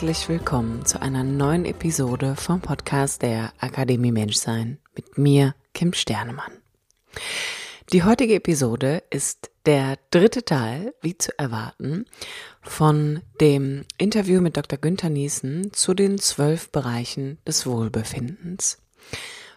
Herzlich 0.00 0.30
willkommen 0.30 0.86
zu 0.86 1.02
einer 1.02 1.22
neuen 1.22 1.66
Episode 1.66 2.34
vom 2.34 2.62
Podcast 2.62 3.20
der 3.20 3.52
Akademie 3.58 4.12
Menschsein 4.12 4.78
mit 4.94 5.18
mir, 5.18 5.54
Kim 5.74 5.92
Sternemann. 5.92 6.52
Die 7.92 8.02
heutige 8.02 8.36
Episode 8.36 9.02
ist 9.10 9.50
der 9.66 9.98
dritte 10.10 10.42
Teil, 10.42 10.94
wie 11.02 11.18
zu 11.18 11.38
erwarten, 11.38 12.06
von 12.62 13.20
dem 13.42 13.84
Interview 13.98 14.40
mit 14.40 14.56
Dr. 14.56 14.78
Günther 14.78 15.10
Niesen 15.10 15.70
zu 15.74 15.92
den 15.92 16.16
zwölf 16.16 16.72
Bereichen 16.72 17.36
des 17.46 17.66
Wohlbefindens. 17.66 18.78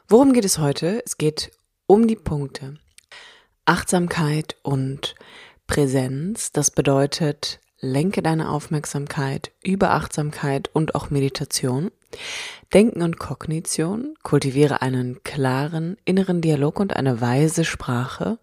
Worum 0.09 0.33
geht 0.33 0.43
es 0.43 0.57
heute? 0.57 1.01
Es 1.05 1.17
geht 1.17 1.51
um 1.87 2.05
die 2.05 2.17
Punkte 2.17 2.73
Achtsamkeit 3.63 4.57
und 4.61 5.15
Präsenz. 5.67 6.51
Das 6.51 6.69
bedeutet 6.69 7.61
lenke 7.83 8.23
deine 8.23 8.49
Aufmerksamkeit 8.49 9.51
über 9.61 9.91
Achtsamkeit 9.91 10.69
und 10.73 10.95
auch 10.95 11.09
Meditation. 11.09 11.91
Denken 12.73 13.01
und 13.01 13.19
Kognition, 13.19 14.15
kultiviere 14.23 14.81
einen 14.81 15.21
klaren 15.23 15.97
inneren 16.05 16.41
Dialog 16.41 16.79
und 16.79 16.95
eine 16.95 17.21
weise 17.21 17.65
Sprache. 17.65 18.39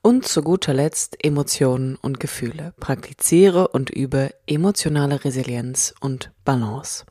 Und 0.00 0.28
zu 0.28 0.42
guter 0.42 0.74
Letzt 0.74 1.16
Emotionen 1.24 1.96
und 1.96 2.20
Gefühle. 2.20 2.72
Praktiziere 2.78 3.68
und 3.68 3.90
übe 3.90 4.32
emotionale 4.46 5.24
Resilienz 5.24 5.94
und 6.00 6.30
Balance. 6.44 7.04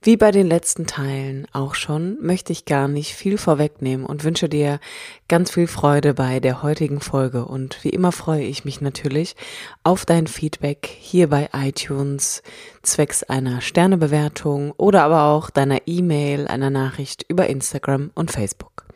Wie 0.00 0.16
bei 0.16 0.30
den 0.30 0.46
letzten 0.46 0.86
Teilen 0.86 1.48
auch 1.52 1.74
schon, 1.74 2.18
möchte 2.20 2.52
ich 2.52 2.64
gar 2.64 2.86
nicht 2.86 3.14
viel 3.14 3.36
vorwegnehmen 3.36 4.06
und 4.06 4.22
wünsche 4.22 4.48
dir 4.48 4.78
ganz 5.26 5.50
viel 5.50 5.66
Freude 5.66 6.14
bei 6.14 6.38
der 6.38 6.62
heutigen 6.62 7.00
Folge. 7.00 7.44
Und 7.44 7.82
wie 7.82 7.90
immer 7.90 8.12
freue 8.12 8.44
ich 8.44 8.64
mich 8.64 8.80
natürlich 8.80 9.34
auf 9.82 10.06
dein 10.06 10.28
Feedback 10.28 10.86
hier 10.86 11.28
bei 11.28 11.50
iTunes 11.52 12.44
zwecks 12.82 13.24
einer 13.24 13.60
Sternebewertung 13.60 14.70
oder 14.76 15.02
aber 15.02 15.24
auch 15.24 15.50
deiner 15.50 15.80
E-Mail, 15.86 16.46
einer 16.46 16.70
Nachricht 16.70 17.24
über 17.28 17.48
Instagram 17.48 18.12
und 18.14 18.30
Facebook. 18.30 18.86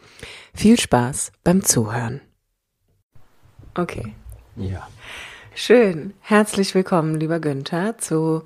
Viel 0.54 0.78
Spaß 0.78 1.32
beim 1.42 1.64
Zuhören. 1.64 2.20
Okay. 3.74 4.14
Ja. 4.54 4.86
Schön. 5.54 6.14
Herzlich 6.20 6.76
willkommen, 6.76 7.18
lieber 7.18 7.40
Günther, 7.40 7.98
zu 7.98 8.44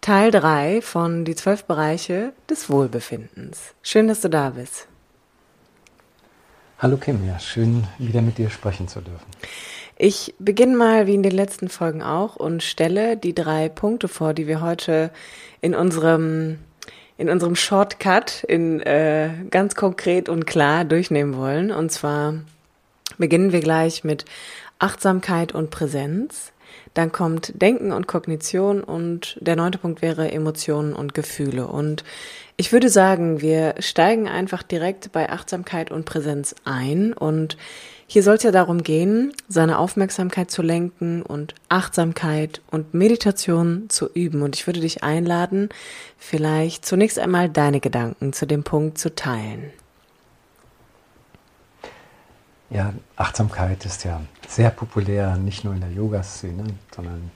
Teil 0.00 0.30
3 0.30 0.80
von 0.80 1.26
Die 1.26 1.34
zwölf 1.34 1.64
Bereiche 1.64 2.32
des 2.48 2.70
Wohlbefindens. 2.70 3.74
Schön, 3.82 4.08
dass 4.08 4.22
du 4.22 4.30
da 4.30 4.50
bist. 4.50 4.88
Hallo 6.78 6.96
Kim, 6.96 7.26
ja, 7.26 7.38
schön 7.38 7.86
wieder 7.98 8.22
mit 8.22 8.38
dir 8.38 8.48
sprechen 8.48 8.88
zu 8.88 9.02
dürfen. 9.02 9.26
Ich 9.98 10.34
beginne 10.38 10.74
mal 10.74 11.06
wie 11.06 11.14
in 11.14 11.22
den 11.22 11.32
letzten 11.32 11.68
Folgen 11.68 12.02
auch 12.02 12.36
und 12.36 12.62
stelle 12.62 13.18
die 13.18 13.34
drei 13.34 13.68
Punkte 13.68 14.08
vor, 14.08 14.32
die 14.32 14.46
wir 14.46 14.62
heute 14.62 15.10
in 15.60 15.74
unserem 15.74 16.60
in 17.18 17.28
unserem 17.28 17.54
Shortcut 17.54 18.44
in 18.44 18.80
äh, 18.80 19.28
ganz 19.50 19.74
konkret 19.74 20.30
und 20.30 20.46
klar 20.46 20.86
durchnehmen 20.86 21.36
wollen. 21.36 21.70
Und 21.70 21.92
zwar 21.92 22.36
beginnen 23.18 23.52
wir 23.52 23.60
gleich 23.60 24.02
mit 24.02 24.24
Achtsamkeit 24.78 25.52
und 25.52 25.68
Präsenz. 25.68 26.52
Dann 26.94 27.12
kommt 27.12 27.60
Denken 27.60 27.92
und 27.92 28.06
Kognition 28.06 28.82
und 28.82 29.38
der 29.40 29.56
neunte 29.56 29.78
Punkt 29.78 30.02
wäre 30.02 30.30
Emotionen 30.30 30.92
und 30.92 31.14
Gefühle. 31.14 31.66
Und 31.66 32.04
ich 32.56 32.72
würde 32.72 32.88
sagen, 32.88 33.40
wir 33.40 33.74
steigen 33.78 34.28
einfach 34.28 34.62
direkt 34.62 35.12
bei 35.12 35.30
Achtsamkeit 35.30 35.90
und 35.90 36.04
Präsenz 36.04 36.54
ein. 36.64 37.12
Und 37.12 37.56
hier 38.06 38.22
soll 38.22 38.34
es 38.34 38.42
ja 38.42 38.50
darum 38.50 38.82
gehen, 38.82 39.32
seine 39.48 39.78
Aufmerksamkeit 39.78 40.50
zu 40.50 40.62
lenken 40.62 41.22
und 41.22 41.54
Achtsamkeit 41.68 42.60
und 42.70 42.92
Meditation 42.92 43.88
zu 43.88 44.10
üben. 44.12 44.42
Und 44.42 44.56
ich 44.56 44.66
würde 44.66 44.80
dich 44.80 45.02
einladen, 45.02 45.68
vielleicht 46.18 46.84
zunächst 46.84 47.18
einmal 47.18 47.48
deine 47.48 47.80
Gedanken 47.80 48.32
zu 48.32 48.46
dem 48.46 48.64
Punkt 48.64 48.98
zu 48.98 49.14
teilen. 49.14 49.70
Ja, 52.70 52.92
Achtsamkeit 53.16 53.84
ist 53.84 54.04
ja 54.04 54.20
sehr 54.46 54.70
populär, 54.70 55.36
nicht 55.36 55.64
nur 55.64 55.74
in 55.74 55.80
der 55.80 55.90
Yoga-Szene, 55.90 56.66
sondern 56.94 57.32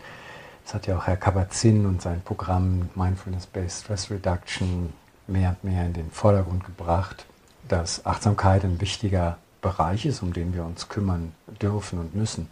es 0.64 0.72
hat 0.72 0.86
ja 0.86 0.96
auch 0.96 1.08
Herr 1.08 1.16
Kabat-Zinn 1.16 1.86
und 1.86 2.00
sein 2.00 2.22
Programm 2.22 2.88
Mindfulness-Based 2.94 3.82
Stress 3.82 4.12
Reduction 4.12 4.92
mehr 5.26 5.50
und 5.50 5.64
mehr 5.64 5.86
in 5.86 5.92
den 5.92 6.10
Vordergrund 6.12 6.64
gebracht, 6.64 7.26
dass 7.66 8.06
Achtsamkeit 8.06 8.62
ein 8.62 8.80
wichtiger 8.80 9.38
Bereich 9.60 10.06
ist, 10.06 10.22
um 10.22 10.32
den 10.32 10.54
wir 10.54 10.64
uns 10.64 10.88
kümmern 10.88 11.32
dürfen 11.60 11.98
und 11.98 12.14
müssen. 12.14 12.48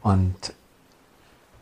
Und 0.00 0.54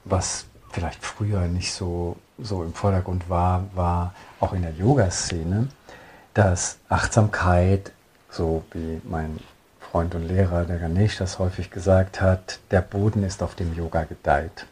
was 0.05 0.45
vielleicht 0.73 1.03
früher 1.03 1.47
nicht 1.47 1.73
so, 1.73 2.19
so 2.39 2.63
im 2.65 2.75
Vordergrund 2.75 3.31
war, 3.31 3.65
war 3.75 4.13
auch 4.41 4.53
in 4.53 4.61
der 4.61 4.73
Yoga-Szene, 4.73 5.69
dass 6.35 6.77
Achtsamkeit 6.91 7.93
so 8.33 8.65
wie 8.73 9.01
mein 9.05 9.39
Freund 9.79 10.15
und 10.15 10.27
Lehrer, 10.27 10.65
der 10.65 10.79
Ganesh, 10.79 11.19
das 11.19 11.39
häufig 11.39 11.71
gesagt 11.71 12.21
hat, 12.21 12.59
der 12.71 12.81
Boden 12.81 13.23
ist 13.23 13.43
auf 13.43 13.55
dem 13.55 13.77
Yoga 13.77 14.05
gedeiht. 14.05 14.67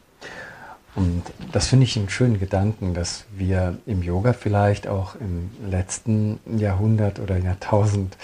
Und 0.94 1.22
das 1.52 1.68
finde 1.68 1.84
ich 1.84 1.96
einen 1.96 2.08
schönen 2.08 2.40
Gedanken, 2.40 2.94
dass 2.94 3.24
wir 3.30 3.78
im 3.86 4.02
Yoga 4.02 4.32
vielleicht 4.32 4.88
auch 4.88 5.14
im 5.14 5.50
letzten 5.70 6.40
Jahrhundert 6.58 7.20
oder 7.20 7.36
Jahrtausend, 7.36 8.16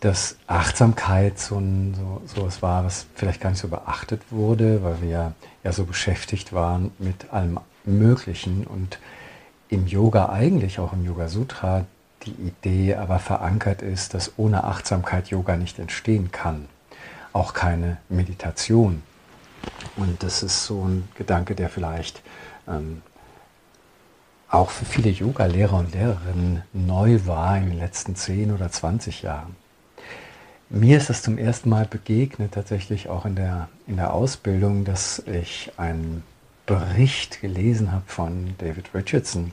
dass 0.00 0.36
Achtsamkeit 0.46 1.38
so, 1.38 1.58
ein, 1.58 1.94
so, 1.94 2.22
so 2.26 2.46
was 2.46 2.60
war, 2.60 2.84
was 2.84 3.06
vielleicht 3.14 3.40
gar 3.40 3.50
nicht 3.50 3.60
so 3.60 3.68
beachtet 3.68 4.20
wurde, 4.30 4.82
weil 4.82 5.00
wir 5.00 5.32
ja 5.62 5.72
so 5.72 5.84
beschäftigt 5.84 6.52
waren 6.52 6.90
mit 6.98 7.32
allem 7.32 7.60
Möglichen 7.84 8.66
und 8.66 8.98
im 9.68 9.86
Yoga 9.86 10.30
eigentlich, 10.30 10.80
auch 10.80 10.92
im 10.92 11.04
Yoga 11.04 11.28
Sutra, 11.28 11.86
die 12.22 12.32
Idee 12.32 12.94
aber 12.96 13.18
verankert 13.18 13.82
ist, 13.82 14.14
dass 14.14 14.32
ohne 14.36 14.64
Achtsamkeit 14.64 15.28
Yoga 15.28 15.56
nicht 15.56 15.78
entstehen 15.78 16.30
kann. 16.30 16.68
Auch 17.32 17.54
keine 17.54 17.98
Meditation. 18.08 19.02
Und 19.96 20.22
das 20.22 20.42
ist 20.42 20.64
so 20.64 20.84
ein 20.84 21.08
Gedanke, 21.14 21.54
der 21.54 21.68
vielleicht 21.68 22.22
ähm, 22.68 23.02
auch 24.48 24.70
für 24.70 24.84
viele 24.84 25.10
Yoga-Lehrer 25.10 25.78
und 25.78 25.94
Lehrerinnen 25.94 26.62
neu 26.72 27.20
war 27.24 27.56
in 27.56 27.70
den 27.70 27.78
letzten 27.78 28.16
10 28.16 28.52
oder 28.52 28.70
20 28.70 29.22
Jahren. 29.22 29.54
Mir 30.68 30.98
ist 30.98 31.10
das 31.10 31.22
zum 31.22 31.38
ersten 31.38 31.68
Mal 31.68 31.86
begegnet, 31.86 32.52
tatsächlich 32.54 33.08
auch 33.08 33.24
in 33.24 33.36
der, 33.36 33.68
in 33.86 33.96
der 33.96 34.12
Ausbildung, 34.14 34.84
dass 34.84 35.20
ich 35.26 35.72
einen 35.76 36.22
Bericht 36.66 37.40
gelesen 37.40 37.90
habe 37.92 38.04
von 38.06 38.54
David 38.58 38.94
Richardson, 38.94 39.52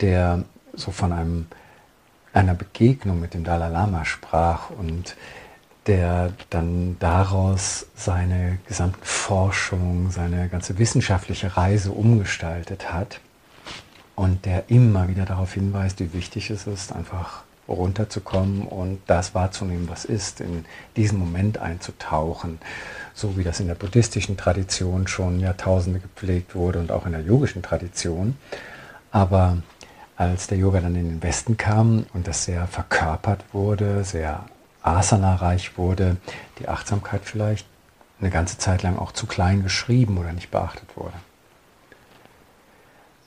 der 0.00 0.44
so 0.72 0.90
von 0.90 1.12
einem 1.12 1.46
einer 2.34 2.54
Begegnung 2.54 3.20
mit 3.20 3.32
dem 3.32 3.44
Dalai 3.44 3.68
Lama 3.68 4.04
sprach 4.04 4.70
und 4.70 5.16
der 5.86 6.32
dann 6.50 6.96
daraus 6.98 7.86
seine 7.94 8.58
gesamte 8.66 8.98
Forschung, 9.02 10.10
seine 10.10 10.48
ganze 10.48 10.78
wissenschaftliche 10.78 11.56
Reise 11.56 11.92
umgestaltet 11.92 12.92
hat 12.92 13.20
und 14.16 14.46
der 14.46 14.70
immer 14.70 15.08
wieder 15.08 15.24
darauf 15.24 15.52
hinweist, 15.54 16.00
wie 16.00 16.12
wichtig 16.12 16.50
es 16.50 16.66
ist, 16.66 16.92
einfach 16.92 17.42
runterzukommen 17.68 18.62
und 18.62 19.00
das 19.06 19.34
wahrzunehmen, 19.34 19.88
was 19.88 20.04
ist, 20.04 20.40
in 20.40 20.64
diesen 20.96 21.18
Moment 21.18 21.58
einzutauchen, 21.58 22.58
so 23.14 23.38
wie 23.38 23.44
das 23.44 23.60
in 23.60 23.68
der 23.68 23.74
buddhistischen 23.74 24.36
Tradition 24.36 25.06
schon 25.06 25.40
Jahrtausende 25.40 26.00
gepflegt 26.00 26.54
wurde 26.54 26.78
und 26.78 26.92
auch 26.92 27.06
in 27.06 27.12
der 27.12 27.22
yogischen 27.22 27.62
Tradition. 27.62 28.36
Aber 29.12 29.58
als 30.16 30.46
der 30.46 30.58
Yoga 30.58 30.80
dann 30.80 30.94
in 30.94 31.08
den 31.08 31.22
Westen 31.22 31.56
kam 31.56 32.06
und 32.14 32.28
das 32.28 32.44
sehr 32.44 32.66
verkörpert 32.66 33.44
wurde, 33.52 34.04
sehr 34.04 34.44
asana-reich 34.82 35.76
wurde, 35.76 36.16
die 36.58 36.68
Achtsamkeit 36.68 37.22
vielleicht 37.24 37.66
eine 38.20 38.30
ganze 38.30 38.58
Zeit 38.58 38.82
lang 38.82 38.98
auch 38.98 39.12
zu 39.12 39.26
klein 39.26 39.62
geschrieben 39.62 40.18
oder 40.18 40.32
nicht 40.32 40.50
beachtet 40.50 40.96
wurde. 40.96 41.14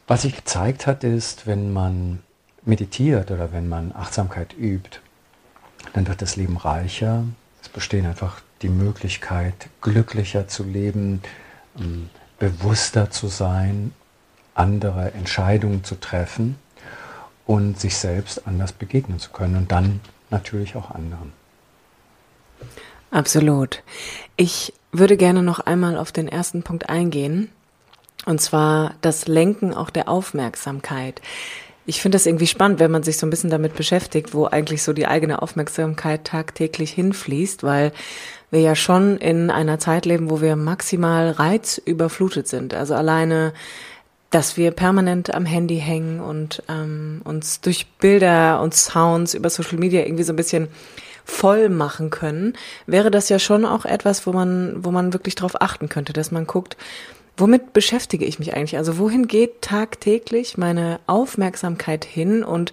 Was 0.08 0.22
sich 0.22 0.36
gezeigt 0.36 0.88
hat, 0.88 1.04
ist, 1.04 1.46
wenn 1.46 1.74
man 1.74 2.24
meditiert 2.64 3.32
oder 3.32 3.52
wenn 3.52 3.68
man 3.68 3.94
Achtsamkeit 3.94 4.56
übt, 4.58 5.00
dann 5.94 6.08
wird 6.08 6.22
das 6.22 6.38
Leben 6.38 6.56
reicher. 6.56 7.24
Es 7.62 7.70
besteht 7.70 8.06
einfach 8.06 8.42
die 8.62 8.70
Möglichkeit, 8.70 9.68
glücklicher 9.82 10.48
zu 10.48 10.64
leben, 10.64 11.22
ähm, 11.78 12.10
bewusster 12.40 13.10
zu 13.10 13.28
sein, 13.28 13.94
andere 14.56 15.14
Entscheidungen 15.14 15.84
zu 15.84 16.00
treffen 16.00 16.56
und 17.48 17.80
sich 17.80 17.98
selbst 17.98 18.46
anders 18.46 18.74
begegnen 18.74 19.20
zu 19.20 19.32
können 19.32 19.56
und 19.56 19.72
dann 19.72 20.02
natürlich 20.30 20.76
auch 20.76 20.92
anderen. 20.92 21.34
Absolut. 23.10 23.82
Ich 24.36 24.74
würde 24.92 25.18
gerne 25.18 25.42
noch 25.42 25.62
einmal 25.62 25.98
auf 25.98 26.12
den 26.12 26.28
ersten 26.28 26.62
Punkt 26.62 26.90
eingehen, 26.90 27.50
und 28.26 28.42
zwar 28.42 28.96
das 29.00 29.28
Lenken 29.28 29.74
auch 29.74 29.90
der 29.90 30.10
Aufmerksamkeit. 30.10 31.22
Ich 31.86 32.02
finde 32.02 32.18
das 32.18 32.26
irgendwie 32.26 32.48
spannend, 32.48 32.80
wenn 32.80 32.92
man 32.92 33.04
sich 33.04 33.18
so 33.18 33.26
ein 33.26 33.30
bisschen 33.30 33.50
damit 33.50 33.76
beschäftigt, 33.76 34.34
wo 34.34 34.46
eigentlich 34.46 34.84
so 34.84 34.92
die 34.92 35.08
eigene 35.08 35.42
Aufmerksamkeit 35.42 36.26
tagtäglich 36.26 36.92
hinfließt, 36.92 37.64
weil 37.64 37.94
wir 38.52 38.60
ja 38.60 38.76
schon 38.76 39.16
in 39.18 39.50
einer 39.50 39.80
Zeit 39.80 40.06
leben, 40.06 40.30
wo 40.30 40.42
wir 40.42 40.58
maximal 40.58 41.32
reizüberflutet 41.32 42.50
sind. 42.50 42.74
Also 42.74 42.94
alleine, 42.96 43.54
dass 44.30 44.58
wir 44.58 44.72
permanent 44.72 45.34
am 45.34 45.46
Handy 45.46 45.78
hängen 45.78 46.20
und 46.20 46.64
ähm, 46.68 47.22
uns 47.24 47.62
durch 47.62 47.88
Bilder 48.00 48.62
und 48.62 48.74
Sounds 48.74 49.34
über 49.34 49.50
Social 49.50 49.78
Media 49.78 50.02
irgendwie 50.02 50.24
so 50.24 50.34
ein 50.34 50.38
bisschen 50.38 50.68
voll 51.24 51.70
machen 51.70 52.10
können, 52.10 52.54
wäre 52.86 53.12
das 53.12 53.30
ja 53.30 53.40
schon 53.40 53.66
auch 53.66 53.86
etwas, 53.86 54.26
wo 54.26 54.32
man, 54.32 54.84
wo 54.84 54.92
man 54.92 55.14
wirklich 55.14 55.36
darauf 55.36 55.62
achten 55.62 55.90
könnte, 55.90 56.14
dass 56.14 56.32
man 56.32 56.48
guckt, 56.48 56.78
womit 57.38 57.74
beschäftige 57.74 58.26
ich 58.26 58.40
mich 58.40 58.56
eigentlich? 58.56 58.78
Also 58.78 58.98
wohin 58.98 59.28
geht 59.28 59.62
tagtäglich 59.62 60.58
meine 60.58 61.00
Aufmerksamkeit 61.06 62.06
hin 62.06 62.44
und 62.44 62.72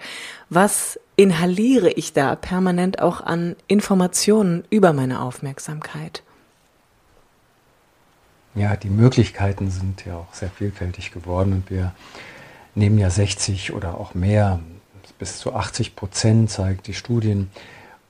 was 0.50 0.98
inhaliere 1.16 1.90
ich 1.90 2.12
da 2.12 2.34
permanent 2.34 3.00
auch 3.00 3.20
an 3.20 3.56
Informationen 3.68 4.64
über 4.70 4.92
meine 4.92 5.20
Aufmerksamkeit? 5.20 6.22
Ja, 8.54 8.76
die 8.76 8.90
Möglichkeiten 8.90 9.70
sind 9.70 10.04
ja 10.06 10.16
auch 10.16 10.32
sehr 10.32 10.50
vielfältig 10.50 11.10
geworden 11.10 11.52
und 11.52 11.70
wir 11.70 11.92
nehmen 12.76 12.98
ja 12.98 13.10
60 13.10 13.72
oder 13.72 13.98
auch 13.98 14.14
mehr, 14.14 14.60
bis 15.18 15.38
zu 15.38 15.54
80 15.54 15.96
Prozent, 15.96 16.50
zeigt 16.50 16.86
die 16.86 16.94
Studien, 16.94 17.50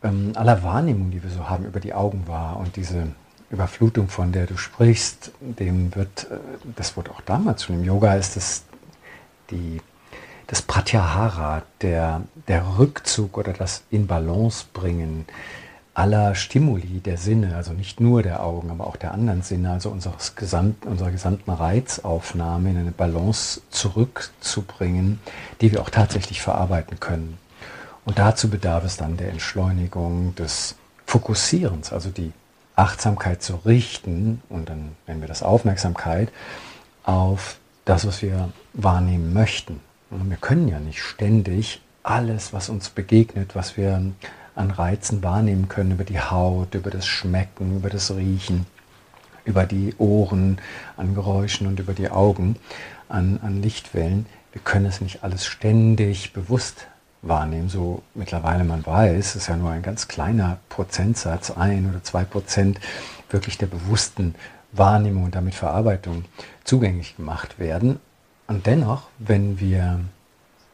ähm, 0.03 0.33
aller 0.35 0.63
Wahrnehmung, 0.63 1.11
die 1.11 1.23
wir 1.23 1.31
so 1.31 1.49
haben, 1.49 1.65
über 1.65 1.81
die 1.81 1.95
Augen 1.95 2.27
wahr. 2.27 2.59
Und 2.59 2.77
diese 2.77 3.09
Überflutung, 3.51 4.09
von 4.09 4.33
der 4.33 4.47
du 4.47 4.59
sprichst, 4.59 5.33
dem 5.41 5.95
wird, 5.95 6.29
äh, 6.31 6.37
das 6.77 6.97
wurde 6.97 7.11
auch 7.13 7.23
damals 7.23 7.65
schon 7.65 7.77
im 7.77 7.85
Yoga, 7.85 8.15
ist 8.15 8.37
das 8.37 8.65
die, 9.51 9.81
das 10.47 10.61
Pratyahara, 10.61 11.63
der, 11.81 12.23
der 12.49 12.79
Rückzug 12.79 13.39
oder 13.39 13.55
das 13.55 13.83
in 13.91 14.07
Balance 14.07 14.67
bringen 14.75 15.25
aller 15.95 16.35
Stimuli 16.35 17.01
der 17.01 17.17
Sinne, 17.17 17.55
also 17.55 17.73
nicht 17.73 18.01
nur 18.01 18.23
der 18.23 18.43
Augen, 18.43 18.71
aber 18.71 18.87
auch 18.87 18.97
der 18.97 19.15
anderen 19.15 19.43
Sinne, 19.43 19.71
also 19.71 19.91
unseres 19.91 20.35
Gesamt, 20.35 20.85
unserer 20.87 21.13
gesamten 21.13 21.51
Reizaufnahme 21.51 22.71
in 22.71 22.79
eine 22.79 22.91
Balance 22.91 23.63
zurückzubringen, 23.71 25.21
die 25.61 25.71
wir 25.71 25.81
auch 25.81 25.91
tatsächlich 25.91 26.43
verarbeiten 26.43 26.99
können. 26.99 27.39
Und 28.05 28.19
dazu 28.19 28.51
bedarf 28.51 28.85
es 28.85 28.97
dann 28.97 29.17
der 29.17 29.31
Entschleunigung 29.31 30.35
des 30.35 30.75
Fokussierens, 31.07 31.93
also 31.93 32.11
die 32.11 32.33
Achtsamkeit 32.77 33.43
zu 33.43 33.61
richten, 33.65 34.43
und 34.49 34.69
dann 34.69 34.97
nennen 35.07 35.21
wir 35.21 35.29
das 35.29 35.45
Aufmerksamkeit, 35.45 36.31
auf 37.05 37.59
das, 37.85 38.07
was 38.07 38.21
wir 38.21 38.51
wahrnehmen 38.73 39.33
möchten. 39.33 39.81
Und 40.11 40.29
wir 40.29 40.37
können 40.39 40.69
ja 40.69 40.81
nicht 40.81 41.01
ständig 41.01 41.81
alles, 42.03 42.53
was 42.53 42.69
uns 42.69 42.91
begegnet, 42.91 43.55
was 43.55 43.77
wir 43.77 44.03
an 44.55 44.71
Reizen 44.71 45.23
wahrnehmen 45.23 45.69
können, 45.69 45.93
über 45.93 46.05
die 46.05 46.21
Haut, 46.21 46.75
über 46.75 46.91
das 46.91 47.07
Schmecken, 47.07 47.77
über 47.77 47.91
das 47.91 48.11
Riechen, 48.11 48.67
über 49.45 49.67
die 49.67 49.95
Ohren, 49.99 50.59
an 50.97 51.15
Geräuschen 51.15 51.67
und 51.67 51.81
über 51.81 51.93
die 51.93 52.11
Augen, 52.11 52.57
an, 53.09 53.41
an 53.43 53.63
Lichtwellen. 53.63 54.27
Wir 54.53 54.63
können 54.63 54.87
es 54.87 55.01
nicht 55.01 55.25
alles 55.25 55.45
ständig 55.45 56.33
bewusst 56.33 56.87
wahrnehmen. 57.23 57.69
So 57.69 58.03
mittlerweile 58.15 58.65
man 58.65 58.85
weiß, 58.87 59.37
ist 59.37 59.49
ja 59.49 59.57
nur 59.57 59.71
ein 59.71 59.83
ganz 59.83 60.09
kleiner 60.09 60.59
Prozentsatz, 60.69 61.51
ein 61.51 61.89
oder 61.89 62.03
zwei 62.03 62.25
Prozent 62.25 62.81
wirklich 63.31 63.59
der 63.59 63.67
bewussten 63.67 64.35
Wahrnehmung 64.73 65.25
und 65.25 65.35
damit 65.35 65.55
Verarbeitung 65.55 66.25
zugänglich 66.65 67.17
gemacht 67.17 67.59
werden. 67.59 67.99
Und 68.47 68.67
dennoch, 68.67 69.09
wenn 69.19 69.59
wir 69.59 70.01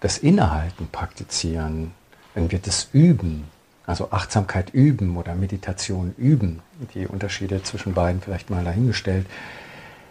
das 0.00 0.19
Innehalten 0.19 0.88
praktizieren, 0.91 1.93
wenn 2.35 2.50
wir 2.50 2.59
das 2.59 2.88
üben, 2.93 3.44
also 3.90 4.12
Achtsamkeit 4.12 4.70
üben 4.72 5.16
oder 5.16 5.34
Meditation 5.34 6.14
üben, 6.16 6.60
die 6.94 7.08
Unterschiede 7.08 7.62
zwischen 7.64 7.92
beiden 7.92 8.20
vielleicht 8.20 8.48
mal 8.48 8.64
dahingestellt, 8.64 9.26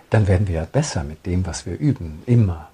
dann 0.09 0.27
werden 0.27 0.47
wir 0.47 0.55
ja 0.55 0.65
besser 0.65 1.05
mit 1.05 1.25
dem, 1.25 1.45
was 1.45 1.65
wir 1.65 1.79
üben, 1.79 2.21
immer. 2.25 2.67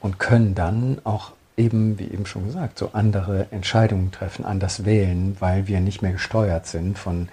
Und 0.00 0.18
können 0.18 0.54
dann 0.54 0.98
auch 1.04 1.32
eben, 1.56 1.98
wie 1.98 2.04
eben 2.04 2.26
schon 2.26 2.44
gesagt, 2.44 2.78
so 2.78 2.90
andere 2.92 3.46
Entscheidungen 3.50 4.12
treffen, 4.12 4.44
anders 4.44 4.84
wählen, 4.84 5.36
weil 5.40 5.68
wir 5.68 5.80
nicht 5.80 6.02
mehr 6.02 6.12
gesteuert 6.12 6.66
sind 6.66 6.98
von 6.98 7.30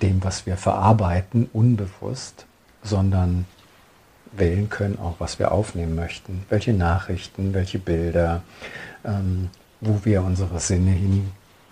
dem, 0.00 0.24
was 0.24 0.46
wir 0.46 0.56
verarbeiten, 0.56 1.50
unbewusst, 1.52 2.46
sondern 2.82 3.44
wählen 4.32 4.70
können 4.70 4.98
auch, 4.98 5.16
was 5.18 5.38
wir 5.38 5.52
aufnehmen 5.52 5.94
möchten, 5.94 6.46
welche 6.48 6.72
Nachrichten, 6.72 7.52
welche 7.52 7.78
Bilder, 7.78 8.42
ähm, 9.04 9.50
wo 9.82 10.00
wir 10.04 10.22
unsere 10.22 10.60
Sinne 10.60 10.92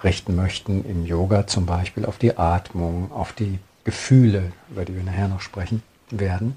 hinrichten 0.00 0.36
möchten, 0.36 0.84
im 0.84 1.04
Yoga 1.04 1.46
zum 1.46 1.66
Beispiel 1.66 2.04
auf 2.04 2.18
die 2.18 2.36
Atmung, 2.38 3.10
auf 3.12 3.32
die 3.32 3.58
Gefühle, 3.84 4.52
über 4.70 4.84
die 4.84 4.94
wir 4.94 5.02
nachher 5.02 5.28
noch 5.28 5.40
sprechen 5.40 5.82
werden. 6.10 6.56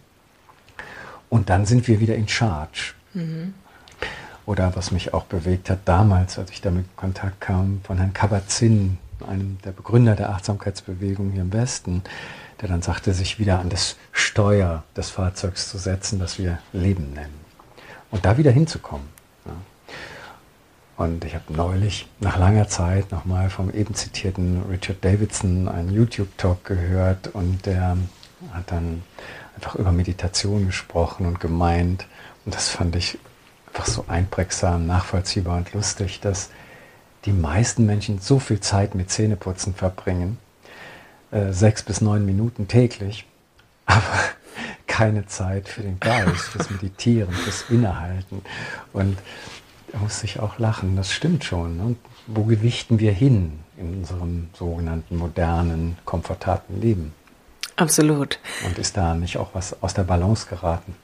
Und 1.30 1.50
dann 1.50 1.66
sind 1.66 1.88
wir 1.88 2.00
wieder 2.00 2.16
in 2.16 2.28
Charge. 2.28 2.94
Mhm. 3.14 3.54
Oder 4.46 4.76
was 4.76 4.92
mich 4.92 5.14
auch 5.14 5.26
bewegt 5.26 5.70
hat 5.70 5.80
damals, 5.86 6.40
als 6.40 6.52
ich 6.52 6.62
damit 6.62 6.86
in 6.86 6.96
Kontakt 6.96 7.40
kam, 7.40 7.82
von 7.84 7.98
Herrn 7.98 8.14
Kabat-Zinn, 8.14 8.98
einem 9.28 9.58
der 9.64 9.72
Begründer 9.72 10.16
der 10.16 10.30
Achtsamkeitsbewegung 10.30 11.32
hier 11.32 11.42
im 11.42 11.54
Westen, 11.54 12.04
der 12.62 12.70
dann 12.70 12.82
sagte, 12.82 13.14
sich 13.14 13.40
wieder 13.40 13.60
an 13.60 13.70
das 13.70 13.96
Steuer 14.12 14.84
des 14.96 15.10
Fahrzeugs 15.10 15.70
zu 15.70 15.78
setzen, 15.78 16.20
das 16.20 16.40
wir 16.40 16.60
Leben 16.74 17.14
nennen. 17.14 17.40
Und 18.12 18.26
da 18.26 18.38
wieder 18.38 18.52
hinzukommen. 18.52 19.08
Und 21.00 21.24
ich 21.24 21.34
habe 21.34 21.54
neulich 21.54 22.10
nach 22.20 22.38
langer 22.38 22.68
Zeit 22.68 23.10
nochmal 23.14 23.50
vom 23.50 23.74
eben 23.74 23.96
zitierten 23.96 24.64
Richard 24.70 24.98
Davidson 25.00 25.70
einen 25.70 25.94
YouTube-Talk 25.94 26.66
gehört 26.66 27.28
und 27.28 27.66
der 27.66 27.98
hat 28.52 28.70
dann 28.70 29.04
einfach 29.56 29.76
über 29.76 29.94
Meditation 29.94 30.66
gesprochen 30.66 31.26
und 31.26 31.40
gemeint, 31.40 32.06
und 32.44 32.54
das 32.54 32.68
fand 32.68 32.98
ich 32.98 33.18
einfach 33.68 33.86
so 33.86 34.04
einprägsam, 34.10 34.88
nachvollziehbar 34.88 35.56
und 35.56 35.72
lustig, 35.72 36.20
dass 36.20 36.50
die 37.24 37.32
meisten 37.32 37.86
Menschen 37.86 38.20
so 38.20 38.38
viel 38.38 38.60
Zeit 38.60 38.94
mit 38.94 39.10
Zähneputzen 39.10 39.74
verbringen, 39.74 40.38
äh, 41.32 41.54
sechs 41.54 41.82
bis 41.82 42.02
neun 42.02 42.26
Minuten 42.26 42.68
täglich, 42.68 43.26
aber 43.86 44.04
keine 44.86 45.26
Zeit 45.28 45.70
für 45.70 45.82
den 45.82 45.98
Geist, 46.02 46.50
fürs 46.50 46.70
Meditieren, 46.70 47.32
fürs 47.32 47.70
Innehalten. 47.70 48.42
Und 48.92 49.18
da 49.92 50.00
muss 50.00 50.24
ich 50.24 50.40
auch 50.40 50.60
lachen, 50.60 50.96
das 50.96 51.12
stimmt 51.12 51.44
schon. 51.44 51.78
Ne? 51.78 51.96
Wo 52.28 52.44
gewichten 52.44 53.00
wir 53.00 53.12
hin 53.12 53.60
in 53.78 54.00
unserem 54.00 54.50
sogenannten 54.54 55.18
modernen, 55.18 55.98
komfortablen 56.06 56.82
Leben? 56.82 57.14
Absolut. 57.76 58.40
Und 58.66 58.78
ist 58.78 58.98
da 58.98 59.16
nicht 59.16 59.38
auch 59.38 59.50
was 59.54 59.82
aus 59.82 59.94
der 59.94 60.04
Balance 60.04 60.48
geraten? 60.50 60.96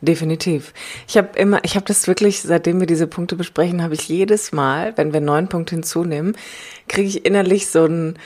Definitiv. 0.00 0.74
Ich 1.06 1.16
habe 1.16 1.38
immer, 1.38 1.62
ich 1.62 1.76
habe 1.76 1.86
das 1.86 2.08
wirklich, 2.08 2.42
seitdem 2.42 2.80
wir 2.80 2.88
diese 2.88 3.06
Punkte 3.06 3.36
besprechen, 3.36 3.82
habe 3.82 3.94
ich 3.94 4.08
jedes 4.08 4.50
Mal, 4.50 4.96
wenn 4.96 5.12
wir 5.12 5.18
einen 5.18 5.26
neuen 5.26 5.48
Punkt 5.48 5.70
hinzunehmen, 5.70 6.36
kriege 6.88 7.08
ich 7.08 7.24
innerlich 7.24 7.68
so 7.68 7.86
ein 7.86 8.18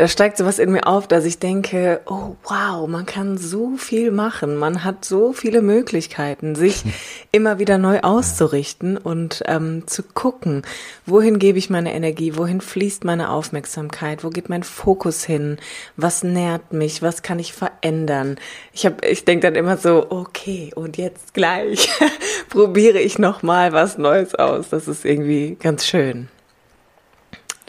da 0.00 0.08
steigt 0.08 0.38
sowas 0.38 0.58
in 0.58 0.72
mir 0.72 0.86
auf, 0.86 1.08
dass 1.08 1.26
ich 1.26 1.40
denke, 1.40 2.00
oh 2.06 2.34
wow, 2.44 2.88
man 2.88 3.04
kann 3.04 3.36
so 3.36 3.76
viel 3.76 4.10
machen, 4.12 4.56
man 4.56 4.82
hat 4.82 5.04
so 5.04 5.34
viele 5.34 5.60
Möglichkeiten, 5.60 6.54
sich 6.54 6.84
immer 7.32 7.58
wieder 7.58 7.76
neu 7.76 8.00
auszurichten 8.00 8.96
und 8.96 9.42
ähm, 9.44 9.86
zu 9.86 10.02
gucken, 10.02 10.62
wohin 11.04 11.38
gebe 11.38 11.58
ich 11.58 11.68
meine 11.68 11.92
Energie, 11.92 12.38
wohin 12.38 12.62
fließt 12.62 13.04
meine 13.04 13.28
Aufmerksamkeit, 13.28 14.24
wo 14.24 14.30
geht 14.30 14.48
mein 14.48 14.62
Fokus 14.62 15.22
hin, 15.22 15.58
was 15.98 16.22
nährt 16.22 16.72
mich, 16.72 17.02
was 17.02 17.20
kann 17.20 17.38
ich 17.38 17.52
verändern. 17.52 18.36
Ich 18.72 18.86
habe, 18.86 19.06
ich 19.06 19.26
denke 19.26 19.48
dann 19.48 19.54
immer 19.54 19.76
so, 19.76 20.06
okay, 20.08 20.72
und 20.74 20.96
jetzt 20.96 21.34
gleich 21.34 21.90
probiere 22.48 23.00
ich 23.00 23.18
noch 23.18 23.42
mal 23.42 23.74
was 23.74 23.98
Neues 23.98 24.34
aus. 24.34 24.70
Das 24.70 24.88
ist 24.88 25.04
irgendwie 25.04 25.58
ganz 25.60 25.84
schön 25.84 26.30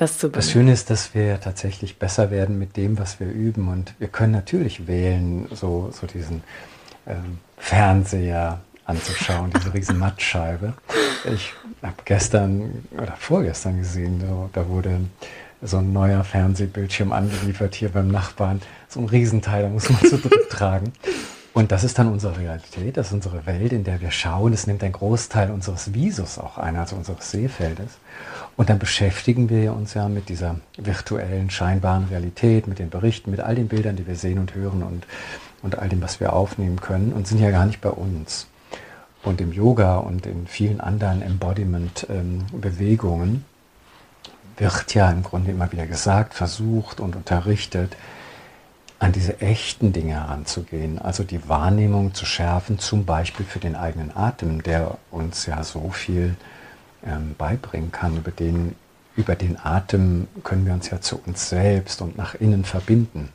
das 0.01 0.17
zu 0.17 0.29
Das 0.29 0.49
Schöne 0.49 0.73
ist, 0.73 0.89
dass 0.89 1.13
wir 1.13 1.39
tatsächlich 1.39 1.99
besser 1.99 2.31
werden 2.31 2.57
mit 2.57 2.75
dem, 2.75 2.97
was 2.97 3.19
wir 3.19 3.27
üben. 3.27 3.67
Und 3.67 3.93
wir 3.99 4.07
können 4.07 4.31
natürlich 4.31 4.87
wählen, 4.87 5.47
so, 5.53 5.91
so 5.91 6.07
diesen 6.07 6.41
ähm, 7.05 7.37
Fernseher 7.57 8.61
anzuschauen, 8.85 9.51
diese 9.55 9.71
riesen 9.75 9.99
Mattscheibe. 9.99 10.73
Ich 11.31 11.53
habe 11.83 11.97
gestern 12.03 12.83
oder 12.97 13.15
vorgestern 13.15 13.77
gesehen, 13.77 14.21
so, 14.27 14.49
da 14.53 14.67
wurde 14.67 15.01
so 15.61 15.77
ein 15.77 15.93
neuer 15.93 16.23
Fernsehbildschirm 16.23 17.11
angeliefert 17.11 17.75
hier 17.75 17.89
beim 17.89 18.07
Nachbarn. 18.07 18.59
So 18.89 19.01
ein 19.01 19.05
Riesenteil, 19.05 19.61
da 19.61 19.69
muss 19.69 19.87
man 19.87 20.01
zu 20.01 20.17
dritt 20.17 20.31
tragen. 20.49 20.93
Und 21.53 21.73
das 21.73 21.83
ist 21.83 21.99
dann 21.99 22.07
unsere 22.07 22.37
Realität, 22.37 22.95
das 22.95 23.07
ist 23.07 23.13
unsere 23.13 23.45
Welt, 23.45 23.73
in 23.73 23.83
der 23.83 23.99
wir 23.99 24.11
schauen. 24.11 24.53
Es 24.53 24.67
nimmt 24.67 24.83
einen 24.83 24.93
Großteil 24.93 25.51
unseres 25.51 25.93
Visus 25.93 26.37
auch 26.37 26.57
ein, 26.57 26.77
also 26.77 26.95
unseres 26.95 27.29
Sehfeldes. 27.29 27.97
Und 28.55 28.69
dann 28.69 28.79
beschäftigen 28.79 29.49
wir 29.49 29.73
uns 29.73 29.93
ja 29.93 30.07
mit 30.07 30.29
dieser 30.29 30.55
virtuellen, 30.77 31.49
scheinbaren 31.49 32.05
Realität, 32.05 32.67
mit 32.67 32.79
den 32.79 32.89
Berichten, 32.89 33.31
mit 33.31 33.41
all 33.41 33.55
den 33.55 33.67
Bildern, 33.67 33.97
die 33.97 34.07
wir 34.07 34.15
sehen 34.15 34.39
und 34.39 34.55
hören 34.55 34.81
und, 34.81 35.05
und 35.61 35.77
all 35.77 35.89
dem, 35.89 36.01
was 36.01 36.21
wir 36.21 36.31
aufnehmen 36.31 36.79
können 36.79 37.11
und 37.11 37.27
sind 37.27 37.39
ja 37.39 37.51
gar 37.51 37.65
nicht 37.65 37.81
bei 37.81 37.89
uns. 37.89 38.47
Und 39.23 39.41
im 39.41 39.51
Yoga 39.51 39.97
und 39.97 40.25
in 40.25 40.47
vielen 40.47 40.79
anderen 40.79 41.21
Embodiment-Bewegungen 41.21 43.29
ähm, 43.29 43.43
wird 44.57 44.93
ja 44.93 45.11
im 45.11 45.23
Grunde 45.23 45.51
immer 45.51 45.71
wieder 45.71 45.85
gesagt, 45.85 46.33
versucht 46.33 46.99
und 46.99 47.15
unterrichtet, 47.15 47.95
an 49.01 49.11
diese 49.11 49.41
echten 49.41 49.93
Dinge 49.93 50.13
heranzugehen, 50.13 50.99
also 50.99 51.23
die 51.23 51.49
Wahrnehmung 51.49 52.13
zu 52.13 52.25
schärfen, 52.25 52.77
zum 52.77 53.03
Beispiel 53.03 53.47
für 53.47 53.57
den 53.57 53.75
eigenen 53.75 54.15
Atem, 54.15 54.61
der 54.61 54.99
uns 55.09 55.47
ja 55.47 55.63
so 55.63 55.89
viel 55.89 56.35
ähm, 57.03 57.33
beibringen 57.35 57.91
kann. 57.91 58.15
Über 58.15 58.29
den, 58.29 58.75
über 59.15 59.33
den 59.33 59.57
Atem 59.59 60.27
können 60.43 60.67
wir 60.67 60.73
uns 60.73 60.91
ja 60.91 61.01
zu 61.01 61.19
uns 61.25 61.49
selbst 61.49 61.99
und 62.03 62.15
nach 62.15 62.35
innen 62.35 62.63
verbinden. 62.63 63.29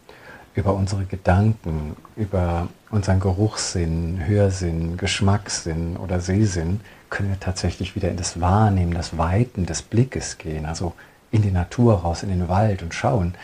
Über 0.54 0.72
unsere 0.72 1.04
Gedanken, 1.04 1.96
über 2.14 2.68
unseren 2.90 3.18
Geruchssinn, 3.18 4.24
Hörsinn, 4.24 4.96
Geschmackssinn 4.96 5.96
oder 5.96 6.20
Sehsinn 6.20 6.80
können 7.10 7.30
wir 7.30 7.40
tatsächlich 7.40 7.96
wieder 7.96 8.08
in 8.08 8.16
das 8.16 8.40
Wahrnehmen, 8.40 8.94
das 8.94 9.18
Weiten 9.18 9.66
des 9.66 9.82
Blickes 9.82 10.38
gehen, 10.38 10.64
also 10.64 10.94
in 11.32 11.42
die 11.42 11.50
Natur 11.50 11.94
raus, 12.02 12.22
in 12.22 12.28
den 12.28 12.48
Wald 12.48 12.84
und 12.84 12.94
schauen. 12.94 13.34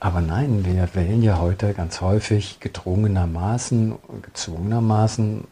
Aber 0.00 0.22
nein, 0.22 0.64
wir 0.64 0.88
wählen 0.94 1.22
ja 1.22 1.38
heute 1.38 1.74
ganz 1.74 2.00
häufig 2.00 2.58
gedrungenermaßen, 2.60 3.96
gezwungenermaßen 4.22 5.44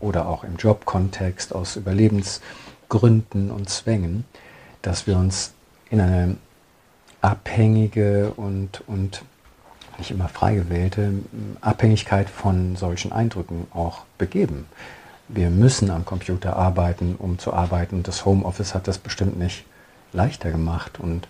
oder 0.00 0.26
auch 0.26 0.42
im 0.42 0.56
Jobkontext 0.56 1.54
aus 1.54 1.76
Überlebensgründen 1.76 3.50
und 3.50 3.68
Zwängen, 3.68 4.24
dass 4.80 5.06
wir 5.06 5.18
uns 5.18 5.52
in 5.90 6.00
eine 6.00 6.36
abhängige 7.20 8.32
und, 8.36 8.82
und 8.86 9.22
nicht 9.98 10.10
immer 10.10 10.28
frei 10.28 10.54
gewählte 10.54 11.12
Abhängigkeit 11.60 12.30
von 12.30 12.76
solchen 12.76 13.12
Eindrücken 13.12 13.66
auch 13.74 14.04
begeben. 14.16 14.64
Wir 15.28 15.50
müssen 15.50 15.90
am 15.90 16.06
Computer 16.06 16.56
arbeiten, 16.56 17.16
um 17.18 17.38
zu 17.38 17.52
arbeiten. 17.52 18.02
Das 18.02 18.24
Homeoffice 18.24 18.74
hat 18.74 18.88
das 18.88 18.96
bestimmt 18.96 19.38
nicht 19.38 19.66
leichter 20.14 20.50
gemacht. 20.50 20.98
Und 20.98 21.28